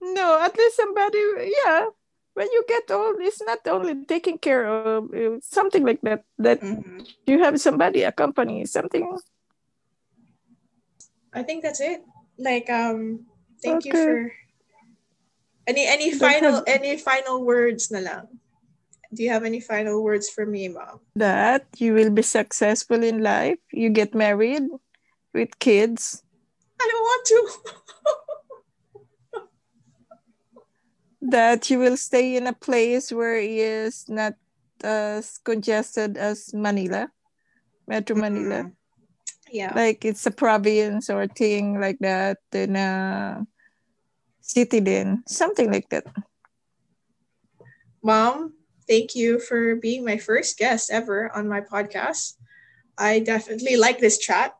[0.00, 1.22] no, at least somebody,
[1.64, 1.86] yeah.
[2.34, 5.12] When you get old, it's not only taking care of
[5.44, 7.04] something like that, that mm-hmm.
[7.26, 9.06] you have somebody accompany something.
[11.32, 12.02] I think that's it.
[12.38, 13.26] Like, um,
[13.62, 13.90] thank okay.
[13.90, 14.32] you for
[15.66, 18.41] any any final any final words na lang
[19.14, 21.00] do you have any final words for me, mom?
[21.16, 23.58] That you will be successful in life.
[23.72, 24.62] You get married
[25.34, 26.22] with kids.
[26.80, 27.40] I don't want to.
[31.30, 34.34] that you will stay in a place where it is not
[34.82, 37.10] as congested as Manila,
[37.86, 38.64] Metro Manila.
[38.64, 38.78] Mm-hmm.
[39.52, 39.72] Yeah.
[39.76, 43.44] Like it's a province or thing like that in a
[44.40, 45.22] city then.
[45.28, 46.04] Something like that.
[48.02, 48.54] Mom,
[48.92, 52.36] thank you for being my first guest ever on my podcast.
[52.98, 54.52] I definitely like this chat.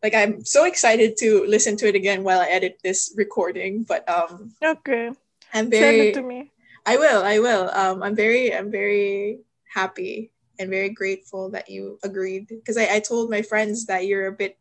[0.00, 3.82] Like I'm so excited to listen to it again while I edit this recording.
[3.82, 5.10] But um Okay.
[5.52, 6.52] I'm very Send it to me.
[6.86, 7.66] I will, I will.
[7.74, 9.42] Um I'm very I'm very
[9.74, 10.30] happy
[10.60, 12.46] and very grateful that you agreed.
[12.46, 14.54] Because I, I told my friends that you're a bit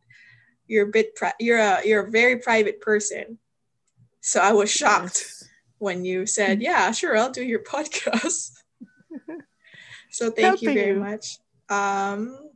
[0.65, 3.37] you're a bit pri- you're a you're a very private person.
[4.21, 5.43] So I was shocked yes.
[5.77, 8.57] when you said, Yeah, sure, I'll do your podcast.
[10.17, 10.99] So thank Helping you very you.
[10.99, 11.37] much.
[11.69, 12.49] Um,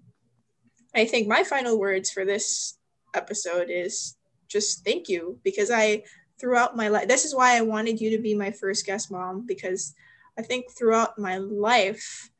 [0.96, 2.80] I think my final words for this
[3.14, 6.02] episode is just thank you because I
[6.40, 9.46] throughout my life this is why I wanted you to be my first guest mom
[9.46, 9.94] because
[10.40, 12.32] I think throughout my life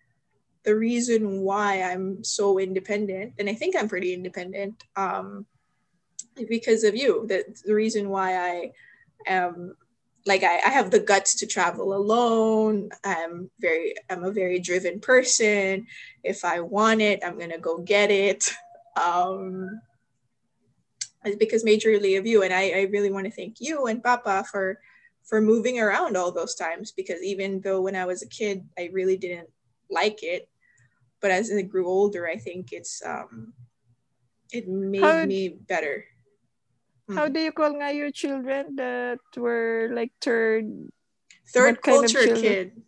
[0.64, 5.46] the reason why I'm so independent, and I think I'm pretty independent, um,
[6.50, 7.28] because of you.
[7.28, 8.72] That the reason why I
[9.28, 9.76] am
[10.26, 12.90] like I, I have the guts to travel alone.
[13.04, 15.88] I'm very I'm a very driven person.
[16.24, 18.50] If I want it, I'm gonna go get it.
[18.98, 19.80] Um,
[21.24, 24.44] it's because majorly of you, and I, I really want to thank you and Papa
[24.52, 24.80] for
[25.24, 28.90] for moving around all those times because even though when I was a kid I
[28.92, 29.50] really didn't
[29.90, 30.50] like it,
[31.22, 33.54] but as I grew older, I think it's um
[34.52, 36.04] it made how, me better.
[37.14, 37.34] How mm.
[37.34, 40.92] do you call nga your children that were like third
[41.50, 42.82] third culture kid?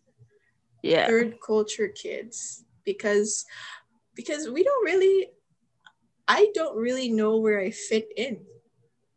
[0.81, 1.07] Yeah.
[1.07, 3.45] Third culture kids because
[4.15, 5.31] because we don't really
[6.27, 8.43] I don't really know where I fit in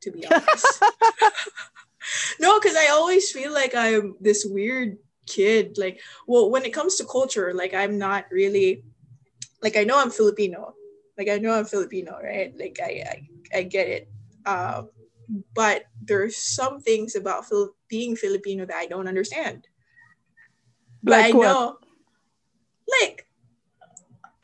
[0.03, 0.83] to be honest.
[2.41, 5.79] no, because I always feel like I'm this weird kid.
[5.79, 8.85] Like, well, when it comes to culture, like I'm not really
[9.63, 10.75] like I know I'm Filipino.
[11.19, 12.55] Like I know I'm Filipino, right?
[12.57, 14.09] Like I I, I get it.
[14.45, 14.91] Um,
[15.55, 19.67] but there's some things about Fil- being Filipino that I don't understand.
[21.03, 21.79] But like I know,
[23.01, 23.27] like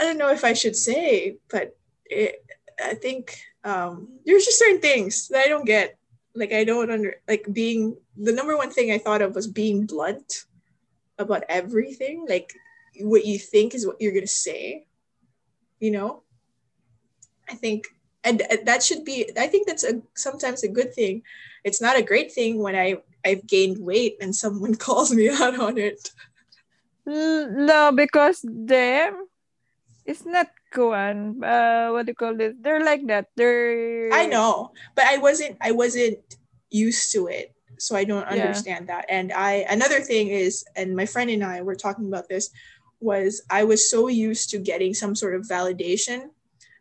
[0.00, 1.76] I don't know if I should say, but
[2.06, 2.44] it,
[2.82, 5.98] I think um, there's just certain things that I don't get.
[6.34, 9.84] Like I don't under like being the number one thing I thought of was being
[9.84, 10.44] blunt
[11.18, 12.24] about everything.
[12.26, 12.54] Like
[13.00, 14.86] what you think is what you're gonna say
[15.80, 16.22] you know
[17.48, 17.88] i think
[18.24, 21.22] and that should be i think that's a sometimes a good thing
[21.64, 25.58] it's not a great thing when i i've gained weight and someone calls me out
[25.58, 26.10] on it
[27.06, 29.26] no because them
[30.04, 31.42] it's not Kuan.
[31.44, 32.62] Uh, what do you call it?
[32.62, 33.28] They're like that.
[33.36, 34.12] They're.
[34.12, 35.56] I know, but I wasn't.
[35.60, 36.18] I wasn't
[36.70, 38.96] used to it, so I don't understand yeah.
[38.96, 39.06] that.
[39.08, 42.50] And I another thing is, and my friend and I were talking about this
[43.00, 46.30] was I was so used to getting some sort of validation.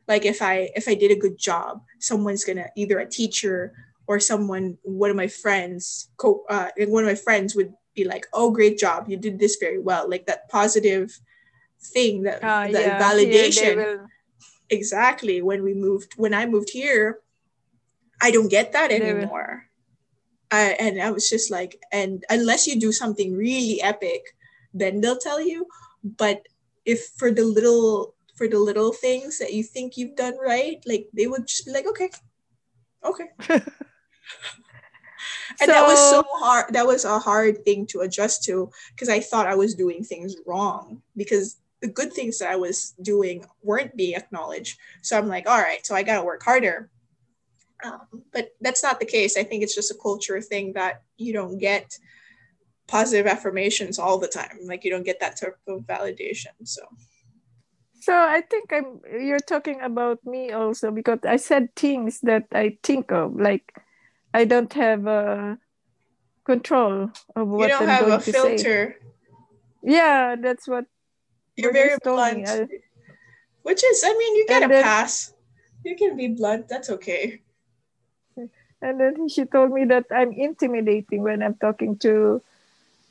[0.08, 3.74] Like if I if I did a good job, someone's gonna either a teacher
[4.08, 8.26] or someone, one of my friends, co- uh, one of my friends would be like,
[8.34, 9.06] "Oh, great job!
[9.08, 11.18] You did this very well." Like that positive
[11.80, 13.00] thing, that uh, that yeah.
[13.00, 13.76] validation.
[13.78, 14.06] Yeah,
[14.70, 15.42] exactly.
[15.42, 17.20] When we moved, when I moved here,
[18.22, 19.68] I don't get that anymore.
[20.52, 24.36] I, and I was just like, and unless you do something really epic,
[24.74, 25.66] then they'll tell you
[26.04, 26.48] but
[26.86, 31.08] if for the little for the little things that you think you've done right like
[31.14, 32.10] they would just be like okay
[33.06, 33.62] okay and
[35.60, 39.20] so, that was so hard that was a hard thing to adjust to because i
[39.20, 43.96] thought i was doing things wrong because the good things that i was doing weren't
[43.96, 46.90] being acknowledged so i'm like all right so i gotta work harder
[47.84, 51.32] um, but that's not the case i think it's just a culture thing that you
[51.32, 51.96] don't get
[52.92, 54.60] positive affirmations all the time.
[54.66, 56.54] Like you don't get that type of validation.
[56.66, 56.82] So
[58.02, 62.78] so I think I'm you're talking about me also because I said things that I
[62.82, 63.40] think of.
[63.40, 63.78] Like
[64.34, 65.58] I don't have a
[66.44, 68.98] control of what you don't I'm have going a to filter.
[68.98, 69.08] Say.
[69.84, 70.86] Yeah, that's what
[71.56, 72.50] you're very blunt.
[72.50, 72.68] I,
[73.62, 75.34] which is, I mean, you get a then, pass.
[75.86, 76.68] You can be blunt.
[76.68, 77.42] That's okay.
[78.82, 82.42] And then she told me that I'm intimidating when I'm talking to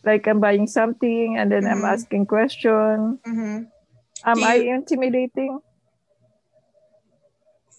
[0.02, 1.84] like I'm buying something and then mm-hmm.
[1.84, 3.22] I'm asking question.
[3.22, 3.69] Mm-hmm.
[4.24, 5.60] Am you, I intimidating?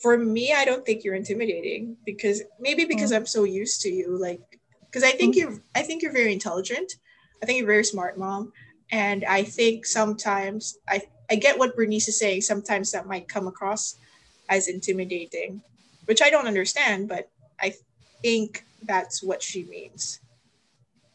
[0.02, 3.18] For me, I don't think you're intimidating because maybe because mm.
[3.18, 5.40] I'm so used to you, like because I think mm.
[5.40, 6.94] you're I think you're very intelligent.
[7.42, 8.52] I think you're very smart, mom.
[8.92, 12.42] And I think sometimes I I get what Bernice is saying.
[12.42, 13.98] Sometimes that might come across
[14.50, 15.62] as intimidating,
[16.06, 17.30] which I don't understand, but
[17.60, 17.74] I
[18.22, 20.20] think that's what she means.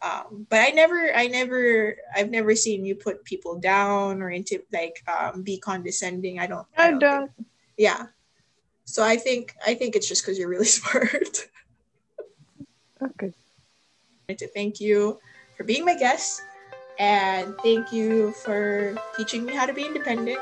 [0.02, 4.62] Um, but I never, I never, I've never seen you put people down or into
[4.72, 6.38] like um, be condescending.
[6.38, 6.66] I don't.
[6.76, 6.98] I, don't.
[6.98, 7.34] don't.
[7.34, 8.06] Think, yeah.
[8.84, 11.48] So I think I think it's just because you're really smart.
[13.02, 13.32] okay.
[14.28, 15.18] I to thank you
[15.56, 16.42] for being my guest,
[16.98, 20.40] and thank you for teaching me how to be independent.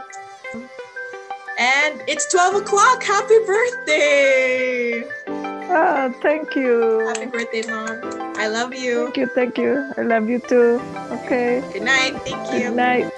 [1.59, 3.03] And it's twelve o'clock.
[3.03, 5.05] Happy birthday!
[5.27, 7.01] Ah, thank you.
[7.07, 8.24] Happy birthday, mom.
[8.37, 9.05] I love you.
[9.05, 9.27] Thank you.
[9.35, 9.93] Thank you.
[9.97, 10.81] I love you too.
[11.13, 11.63] Okay.
[11.73, 12.15] Good night.
[12.25, 12.69] Thank you.
[12.71, 13.13] Good night.